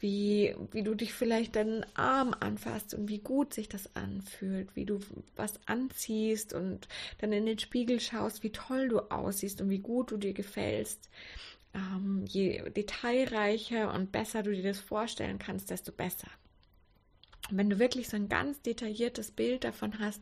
wie, 0.00 0.54
wie 0.70 0.82
du 0.82 0.94
dich 0.94 1.12
vielleicht 1.12 1.56
deinen 1.56 1.84
Arm 1.96 2.34
anfasst 2.38 2.94
und 2.94 3.08
wie 3.08 3.18
gut 3.18 3.52
sich 3.52 3.68
das 3.68 3.94
anfühlt, 3.96 4.74
wie 4.76 4.84
du 4.84 5.00
was 5.36 5.58
anziehst 5.66 6.52
und 6.52 6.88
dann 7.18 7.32
in 7.32 7.46
den 7.46 7.58
Spiegel 7.58 8.00
schaust, 8.00 8.42
wie 8.42 8.52
toll 8.52 8.88
du 8.88 9.00
aussiehst 9.10 9.60
und 9.60 9.70
wie 9.70 9.80
gut 9.80 10.10
du 10.12 10.16
dir 10.16 10.34
gefällst. 10.34 11.08
Ähm, 11.74 12.24
je 12.26 12.70
detailreicher 12.70 13.92
und 13.92 14.12
besser 14.12 14.42
du 14.42 14.52
dir 14.52 14.62
das 14.62 14.80
vorstellen 14.80 15.38
kannst, 15.38 15.70
desto 15.70 15.92
besser. 15.92 16.28
wenn 17.50 17.70
du 17.70 17.78
wirklich 17.78 18.08
so 18.08 18.16
ein 18.16 18.28
ganz 18.28 18.60
detailliertes 18.62 19.30
Bild 19.30 19.64
davon 19.64 19.98
hast, 19.98 20.20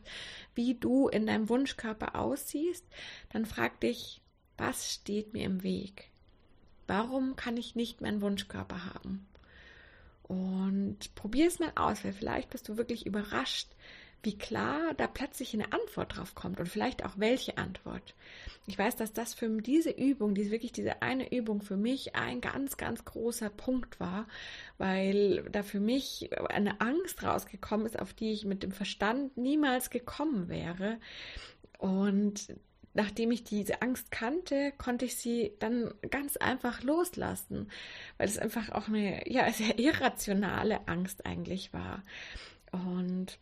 wie 0.55 0.75
du 0.75 1.07
in 1.09 1.27
deinem 1.27 1.49
Wunschkörper 1.49 2.15
aussiehst, 2.15 2.85
dann 3.29 3.45
frag 3.45 3.79
dich, 3.81 4.21
was 4.57 4.91
steht 4.93 5.33
mir 5.33 5.43
im 5.45 5.61
Weg? 5.61 6.09
Warum 6.87 7.35
kann 7.35 7.57
ich 7.57 7.75
nicht 7.75 8.01
meinen 8.01 8.21
Wunschkörper 8.21 8.85
haben? 8.93 9.27
Und 10.27 11.15
probier 11.15 11.47
es 11.47 11.59
mal 11.59 11.71
aus, 11.75 12.03
weil 12.03 12.13
vielleicht 12.13 12.49
bist 12.49 12.67
du 12.67 12.77
wirklich 12.77 13.05
überrascht, 13.05 13.69
wie 14.23 14.37
klar 14.37 14.93
da 14.97 15.07
plötzlich 15.07 15.53
eine 15.53 15.71
Antwort 15.71 16.17
drauf 16.17 16.35
kommt 16.35 16.59
und 16.59 16.67
vielleicht 16.67 17.05
auch 17.05 17.13
welche 17.17 17.57
Antwort. 17.57 18.15
Ich 18.65 18.77
weiß, 18.77 18.95
dass 18.95 19.13
das 19.13 19.33
für 19.33 19.47
diese 19.61 19.91
Übung, 19.91 20.35
diese 20.35 20.51
wirklich 20.51 20.71
diese 20.71 21.01
eine 21.01 21.31
Übung 21.31 21.61
für 21.61 21.77
mich 21.77 22.15
ein 22.15 22.41
ganz, 22.41 22.77
ganz 22.77 23.05
großer 23.05 23.49
Punkt 23.49 23.99
war, 23.99 24.27
weil 24.77 25.43
da 25.51 25.63
für 25.63 25.79
mich 25.79 26.29
eine 26.49 26.81
Angst 26.81 27.23
rausgekommen 27.23 27.85
ist, 27.85 27.99
auf 27.99 28.13
die 28.13 28.33
ich 28.33 28.43
mit 28.43 28.63
dem 28.63 28.71
Verstand 28.71 29.37
niemals 29.37 29.89
gekommen 29.91 30.49
wäre. 30.49 30.99
Und 31.77 32.53
nachdem 32.97 33.29
ich 33.29 33.43
diese 33.43 33.83
Angst 33.83 34.09
kannte, 34.09 34.73
konnte 34.79 35.05
ich 35.05 35.15
sie 35.17 35.53
dann 35.59 35.93
ganz 36.09 36.35
einfach 36.35 36.81
loslassen, 36.81 37.69
weil 38.17 38.27
es 38.27 38.39
einfach 38.39 38.71
auch 38.71 38.87
eine 38.87 39.29
ja, 39.31 39.49
sehr 39.53 39.77
irrationale 39.77 40.87
Angst 40.87 41.25
eigentlich 41.25 41.73
war. 41.73 42.01
Und 42.71 43.37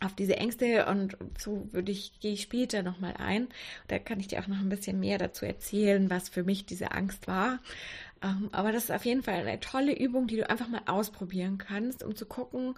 auf 0.00 0.14
diese 0.14 0.36
Ängste 0.36 0.86
und 0.86 1.18
so 1.36 1.68
würde 1.72 1.92
ich, 1.92 2.20
gehe 2.20 2.32
ich 2.32 2.42
später 2.42 2.82
nochmal 2.82 3.14
ein. 3.18 3.48
Da 3.86 3.98
kann 3.98 4.18
ich 4.18 4.28
dir 4.28 4.40
auch 4.40 4.46
noch 4.46 4.60
ein 4.60 4.70
bisschen 4.70 4.98
mehr 4.98 5.18
dazu 5.18 5.44
erzählen, 5.44 6.08
was 6.08 6.30
für 6.30 6.42
mich 6.42 6.64
diese 6.64 6.92
Angst 6.92 7.28
war. 7.28 7.58
Ähm, 8.22 8.48
aber 8.52 8.72
das 8.72 8.84
ist 8.84 8.92
auf 8.92 9.04
jeden 9.04 9.22
Fall 9.22 9.46
eine 9.46 9.60
tolle 9.60 9.92
Übung, 9.94 10.26
die 10.26 10.36
du 10.36 10.48
einfach 10.48 10.68
mal 10.68 10.82
ausprobieren 10.86 11.58
kannst, 11.58 12.02
um 12.02 12.16
zu 12.16 12.24
gucken, 12.24 12.76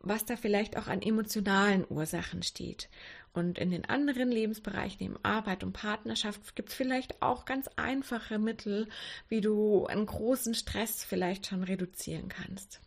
was 0.00 0.24
da 0.24 0.36
vielleicht 0.36 0.76
auch 0.76 0.88
an 0.88 1.00
emotionalen 1.00 1.86
Ursachen 1.88 2.42
steht. 2.42 2.88
Und 3.34 3.58
in 3.58 3.70
den 3.70 3.86
anderen 3.86 4.30
Lebensbereichen, 4.30 4.98
neben 5.00 5.24
Arbeit 5.24 5.64
und 5.64 5.72
Partnerschaft, 5.72 6.54
gibt 6.54 6.68
es 6.68 6.74
vielleicht 6.74 7.22
auch 7.22 7.46
ganz 7.46 7.68
einfache 7.76 8.38
Mittel, 8.38 8.88
wie 9.28 9.40
du 9.40 9.86
einen 9.86 10.04
großen 10.04 10.54
Stress 10.54 11.02
vielleicht 11.02 11.46
schon 11.46 11.62
reduzieren 11.62 12.28
kannst. 12.28 12.80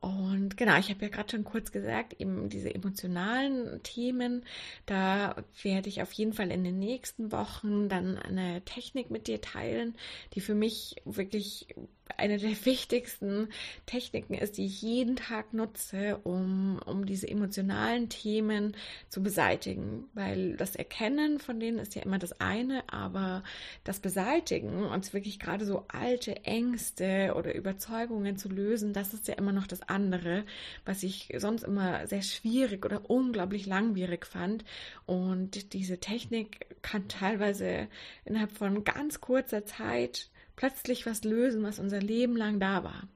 Und 0.00 0.58
genau, 0.58 0.76
ich 0.78 0.90
habe 0.90 1.02
ja 1.02 1.08
gerade 1.08 1.30
schon 1.30 1.44
kurz 1.44 1.72
gesagt, 1.72 2.20
eben 2.20 2.50
diese 2.50 2.74
emotionalen 2.74 3.82
Themen, 3.82 4.44
da 4.84 5.34
werde 5.62 5.88
ich 5.88 6.02
auf 6.02 6.12
jeden 6.12 6.34
Fall 6.34 6.50
in 6.50 6.62
den 6.62 6.78
nächsten 6.78 7.32
Wochen 7.32 7.88
dann 7.88 8.18
eine 8.18 8.62
Technik 8.66 9.10
mit 9.10 9.28
dir 9.28 9.40
teilen, 9.40 9.96
die 10.34 10.42
für 10.42 10.54
mich 10.54 10.96
wirklich 11.06 11.68
eine 12.16 12.38
der 12.38 12.64
wichtigsten 12.64 13.48
Techniken 13.86 14.34
ist, 14.34 14.58
die 14.58 14.66
ich 14.66 14.82
jeden 14.82 15.16
Tag 15.16 15.54
nutze, 15.54 16.18
um, 16.24 16.80
um 16.84 17.06
diese 17.06 17.28
emotionalen 17.28 18.08
Themen 18.08 18.76
zu 19.08 19.22
beseitigen. 19.22 20.04
Weil 20.14 20.56
das 20.56 20.76
Erkennen 20.76 21.38
von 21.38 21.58
denen 21.60 21.78
ist 21.78 21.94
ja 21.94 22.02
immer 22.02 22.18
das 22.18 22.40
eine, 22.40 22.84
aber 22.88 23.42
das 23.84 24.00
Beseitigen, 24.00 24.84
uns 24.84 25.12
wirklich 25.12 25.38
gerade 25.38 25.64
so 25.64 25.84
alte 25.88 26.44
Ängste 26.44 27.34
oder 27.36 27.54
Überzeugungen 27.54 28.36
zu 28.36 28.48
lösen, 28.48 28.92
das 28.92 29.14
ist 29.14 29.28
ja 29.28 29.34
immer 29.34 29.52
noch 29.52 29.66
das 29.66 29.82
andere, 29.82 30.44
was 30.84 31.02
ich 31.02 31.32
sonst 31.38 31.64
immer 31.64 32.06
sehr 32.06 32.22
schwierig 32.22 32.84
oder 32.84 33.08
unglaublich 33.08 33.66
langwierig 33.66 34.26
fand. 34.26 34.64
Und 35.06 35.72
diese 35.72 35.98
Technik 35.98 36.66
kann 36.82 37.08
teilweise 37.08 37.88
innerhalb 38.24 38.52
von 38.52 38.84
ganz 38.84 39.20
kurzer 39.20 39.64
Zeit 39.64 40.30
plötzlich 40.56 41.06
was 41.06 41.24
lösen, 41.24 41.62
was 41.62 41.78
unser 41.78 42.00
Leben 42.00 42.36
lang 42.36 42.60
da 42.60 42.84
war. 42.84 43.08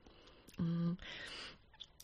Mm. 0.59 0.96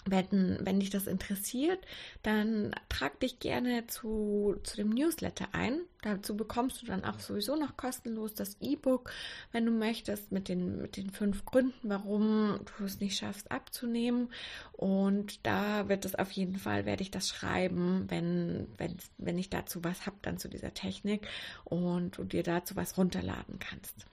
Wenn, 0.07 0.59
wenn 0.61 0.81
dich 0.81 0.91
das 0.91 1.07
interessiert, 1.07 1.79
dann 2.23 2.75
trag 2.91 3.19
dich 3.21 3.39
gerne 3.39 3.87
zu, 3.87 4.57
zu 4.63 4.77
dem 4.77 4.91
Newsletter 4.91 5.49
ein. 5.53 5.81
Dazu 6.03 6.37
bekommst 6.37 6.83
du 6.83 6.87
dann 6.87 7.07
auch 7.07 7.21
sowieso 7.21 7.57
noch 7.57 7.79
kostenlos 7.79 8.35
das 8.35 8.59
E-Book, 8.61 9.11
wenn 9.53 9.65
du 9.65 9.73
möchtest, 9.73 10.31
mit 10.31 10.51
den, 10.51 10.83
mit 10.83 10.99
den 10.99 11.09
fünf 11.09 11.47
Gründen, 11.47 11.89
warum 11.89 12.61
du 12.77 12.85
es 12.85 13.01
nicht 13.01 13.17
schaffst 13.17 13.51
abzunehmen. 13.51 14.29
Und 14.73 15.47
da 15.47 15.89
wird 15.89 16.05
es 16.05 16.15
auf 16.15 16.31
jeden 16.33 16.59
Fall, 16.59 16.85
werde 16.85 17.03
ich 17.03 17.11
das 17.11 17.31
schreiben, 17.31 18.05
wenn, 18.09 18.67
wenn, 18.77 18.99
wenn 19.17 19.39
ich 19.39 19.49
dazu 19.49 19.85
was 19.85 20.05
habe, 20.05 20.17
dann 20.21 20.37
zu 20.37 20.51
dieser 20.51 20.75
Technik 20.75 21.27
und 21.65 22.19
du 22.19 22.25
dir 22.25 22.43
dazu 22.43 22.77
was 22.77 22.99
runterladen 22.99 23.59
kannst. 23.59 24.05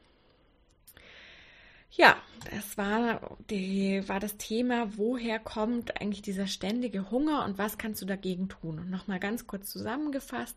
Ja, 1.93 2.15
das 2.49 2.77
war, 2.77 3.37
die, 3.49 4.07
war 4.07 4.21
das 4.21 4.37
Thema, 4.37 4.97
woher 4.97 5.39
kommt 5.39 5.99
eigentlich 5.99 6.21
dieser 6.21 6.47
ständige 6.47 7.11
Hunger 7.11 7.43
und 7.43 7.57
was 7.57 7.77
kannst 7.77 8.01
du 8.01 8.05
dagegen 8.05 8.47
tun? 8.47 8.79
Und 8.79 8.89
nochmal 8.89 9.19
ganz 9.19 9.45
kurz 9.45 9.69
zusammengefasst, 9.69 10.55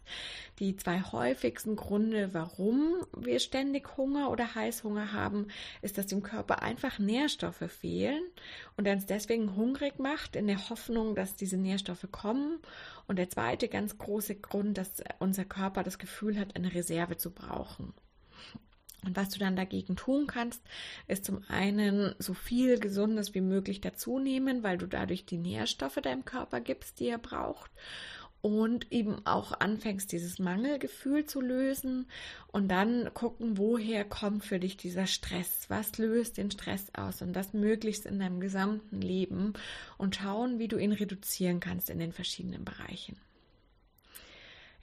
die 0.61 0.77
zwei 0.77 1.03
häufigsten 1.03 1.75
Gründe, 1.75 2.33
warum 2.35 3.05
wir 3.17 3.41
ständig 3.41 3.97
Hunger 3.97 4.31
oder 4.31 4.55
Heißhunger 4.55 5.13
haben, 5.13 5.49
ist, 5.83 5.99
dass 5.99 6.07
dem 6.07 6.23
Körper 6.23 6.63
einfach 6.63 7.01
Nährstoffe 7.01 7.69
fehlen 7.69 8.23
und 8.77 8.87
er 8.87 8.95
uns 8.95 9.07
deswegen 9.07 9.57
hungrig 9.57 9.99
macht, 9.99 10.37
in 10.37 10.47
der 10.47 10.71
Hoffnung, 10.71 11.17
dass 11.17 11.35
diese 11.35 11.57
Nährstoffe 11.57 12.07
kommen. 12.13 12.61
Und 13.09 13.19
der 13.19 13.29
zweite 13.29 13.67
ganz 13.67 13.99
große 13.99 14.37
Grund, 14.37 14.79
dass 14.79 15.03
unser 15.19 15.45
Körper 15.45 15.83
das 15.83 15.99
Gefühl 15.99 16.39
hat, 16.39 16.55
eine 16.55 16.73
Reserve 16.73 17.17
zu 17.17 17.33
brauchen. 17.33 17.93
Und 19.05 19.17
was 19.17 19.31
du 19.31 19.39
dann 19.39 19.57
dagegen 19.57 19.97
tun 19.97 20.27
kannst, 20.27 20.63
ist 21.07 21.25
zum 21.25 21.43
einen 21.49 22.15
so 22.19 22.35
viel 22.35 22.79
Gesundes 22.79 23.35
wie 23.35 23.41
möglich 23.41 23.81
dazu 23.81 24.19
nehmen, 24.19 24.63
weil 24.63 24.79
du 24.79 24.87
dadurch 24.87 25.27
die 25.27 25.39
Nährstoffe 25.39 25.97
deinem 25.97 26.25
Körper 26.25 26.61
gibst, 26.61 27.01
die 27.01 27.09
er 27.09 27.19
braucht. 27.19 27.71
Und 28.41 28.93
eben 28.93 29.27
auch 29.27 29.59
anfängst, 29.59 30.13
dieses 30.13 30.39
Mangelgefühl 30.39 31.25
zu 31.25 31.41
lösen 31.41 32.07
und 32.53 32.69
dann 32.69 33.09
gucken, 33.15 33.57
woher 33.57 34.05
kommt 34.05 34.45
für 34.45 34.59
dich 34.59 34.77
dieser 34.77 35.07
Stress? 35.07 35.65
Was 35.69 35.97
löst 35.97 36.37
den 36.37 36.51
Stress 36.51 36.89
aus? 36.95 37.23
Und 37.23 37.33
das 37.33 37.55
möglichst 37.55 38.05
in 38.05 38.19
deinem 38.19 38.41
gesamten 38.41 39.01
Leben 39.01 39.55
und 39.97 40.17
schauen, 40.17 40.59
wie 40.59 40.69
du 40.69 40.77
ihn 40.77 40.93
reduzieren 40.93 41.59
kannst 41.59 41.89
in 41.89 41.99
den 41.99 42.13
verschiedenen 42.13 42.67
Bereichen. 42.67 43.17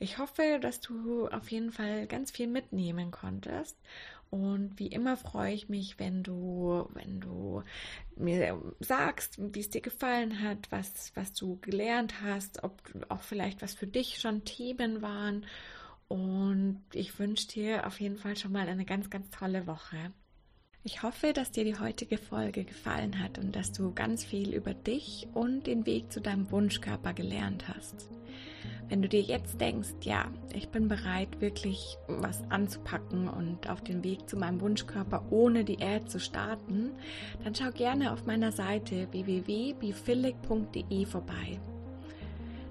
Ich 0.02 0.18
hoffe, 0.18 0.58
dass 0.60 0.80
du 0.80 1.28
auf 1.28 1.52
jeden 1.52 1.72
Fall 1.72 2.08
ganz 2.08 2.32
viel 2.32 2.48
mitnehmen 2.48 3.12
konntest 3.12 3.78
Und 4.32 4.80
wie 4.80 4.88
immer 4.88 5.16
freue 5.16 5.54
ich 5.54 5.70
mich, 5.70 6.00
wenn 6.00 6.24
du, 6.24 6.90
wenn 6.96 7.20
du 7.20 7.62
mir 8.16 8.60
sagst, 8.80 9.38
wie 9.38 9.60
es 9.60 9.70
dir 9.70 9.82
gefallen 9.82 10.42
hat, 10.42 10.72
was, 10.72 11.12
was 11.16 11.34
du 11.34 11.60
gelernt 11.62 12.16
hast, 12.24 12.64
ob 12.64 12.82
auch 13.10 13.22
vielleicht 13.22 13.62
was 13.62 13.76
für 13.76 13.86
dich 13.86 14.20
schon 14.20 14.44
Themen 14.44 15.04
waren. 15.04 15.46
Und 16.08 16.82
ich 16.94 17.20
wünsche 17.20 17.48
dir 17.50 17.86
auf 17.86 18.00
jeden 18.02 18.18
Fall 18.18 18.38
schon 18.38 18.54
mal 18.54 18.68
eine 18.68 18.86
ganz, 18.86 19.12
ganz 19.12 19.30
tolle 19.30 19.68
Woche. 19.68 20.12
Ich 20.84 21.04
hoffe, 21.04 21.32
dass 21.32 21.52
dir 21.52 21.64
die 21.64 21.78
heutige 21.78 22.18
Folge 22.18 22.64
gefallen 22.64 23.20
hat 23.20 23.38
und 23.38 23.56
dass 23.56 23.72
du 23.72 23.94
ganz 23.94 24.24
viel 24.24 24.56
über 24.56 24.74
dich 24.74 25.28
und 25.36 25.68
den 25.68 25.86
Weg 25.86 26.12
zu 26.12 26.22
deinem 26.22 26.50
Wunschkörper 26.50 27.14
gelernt 27.14 27.68
hast. 27.68 28.10
Wenn 28.91 29.01
du 29.01 29.08
dir 29.08 29.21
jetzt 29.21 29.60
denkst, 29.62 29.93
ja, 30.01 30.25
ich 30.54 30.67
bin 30.67 30.89
bereit, 30.89 31.39
wirklich 31.39 31.97
was 32.10 32.43
anzupacken 32.49 33.30
und 33.30 33.69
auf 33.69 33.80
den 33.82 34.04
Weg 34.04 34.27
zu 34.27 34.36
meinem 34.36 34.60
Wunschkörper 34.60 35.23
ohne 35.30 35.63
Diät 35.63 36.12
zu 36.12 36.19
starten, 36.19 36.91
dann 37.41 37.56
schau 37.56 37.71
gerne 37.71 38.12
auf 38.12 38.25
meiner 38.25 38.51
Seite 38.51 39.08
www.bifillig.de 39.12 41.06
vorbei. 41.06 41.62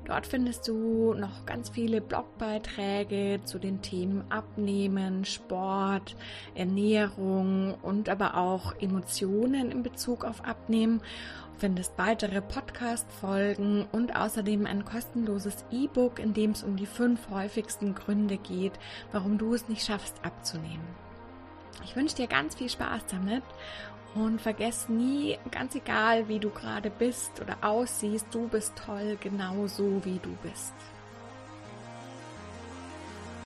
Dort 0.05 0.27
findest 0.27 0.69
du 0.69 1.15
noch 1.15 1.47
ganz 1.47 1.71
viele 1.71 2.03
Blogbeiträge 2.03 3.41
zu 3.45 3.59
den 3.59 3.81
Themen 3.81 4.23
Abnehmen, 4.29 5.25
Sport, 5.25 6.17
Ernährung 6.55 7.77
und 7.81 8.11
aber 8.11 8.37
auch 8.37 8.75
Emotionen 8.79 9.71
in 9.71 9.83
Bezug 9.83 10.27
auf 10.27 10.45
Abnehmen. 10.45 11.01
Findest 11.61 11.93
weitere 11.99 12.41
Podcast-Folgen 12.41 13.87
und 13.93 14.17
außerdem 14.17 14.65
ein 14.65 14.87
kostenloses 14.87 15.63
E-Book, 15.71 16.19
in 16.19 16.33
dem 16.33 16.53
es 16.53 16.63
um 16.63 16.77
die 16.77 16.87
fünf 16.87 17.29
häufigsten 17.29 17.95
Gründe 17.95 18.39
geht, 18.39 18.73
warum 19.13 19.37
du 19.37 19.53
es 19.53 19.69
nicht 19.69 19.85
schaffst 19.85 20.25
abzunehmen. 20.25 20.87
Ich 21.85 21.95
wünsche 21.95 22.17
dir 22.17 22.29
ganz 22.29 22.55
viel 22.55 22.71
Spaß 22.71 23.03
damit 23.11 23.43
und 24.15 24.41
vergess 24.41 24.89
nie, 24.89 25.39
ganz 25.51 25.75
egal 25.75 26.29
wie 26.29 26.39
du 26.39 26.49
gerade 26.49 26.89
bist 26.89 27.43
oder 27.43 27.59
aussiehst, 27.61 28.29
du 28.31 28.49
bist 28.49 28.73
toll, 28.75 29.19
genau 29.21 29.67
so 29.67 30.03
wie 30.03 30.19
du 30.19 30.31
bist. 30.43 30.73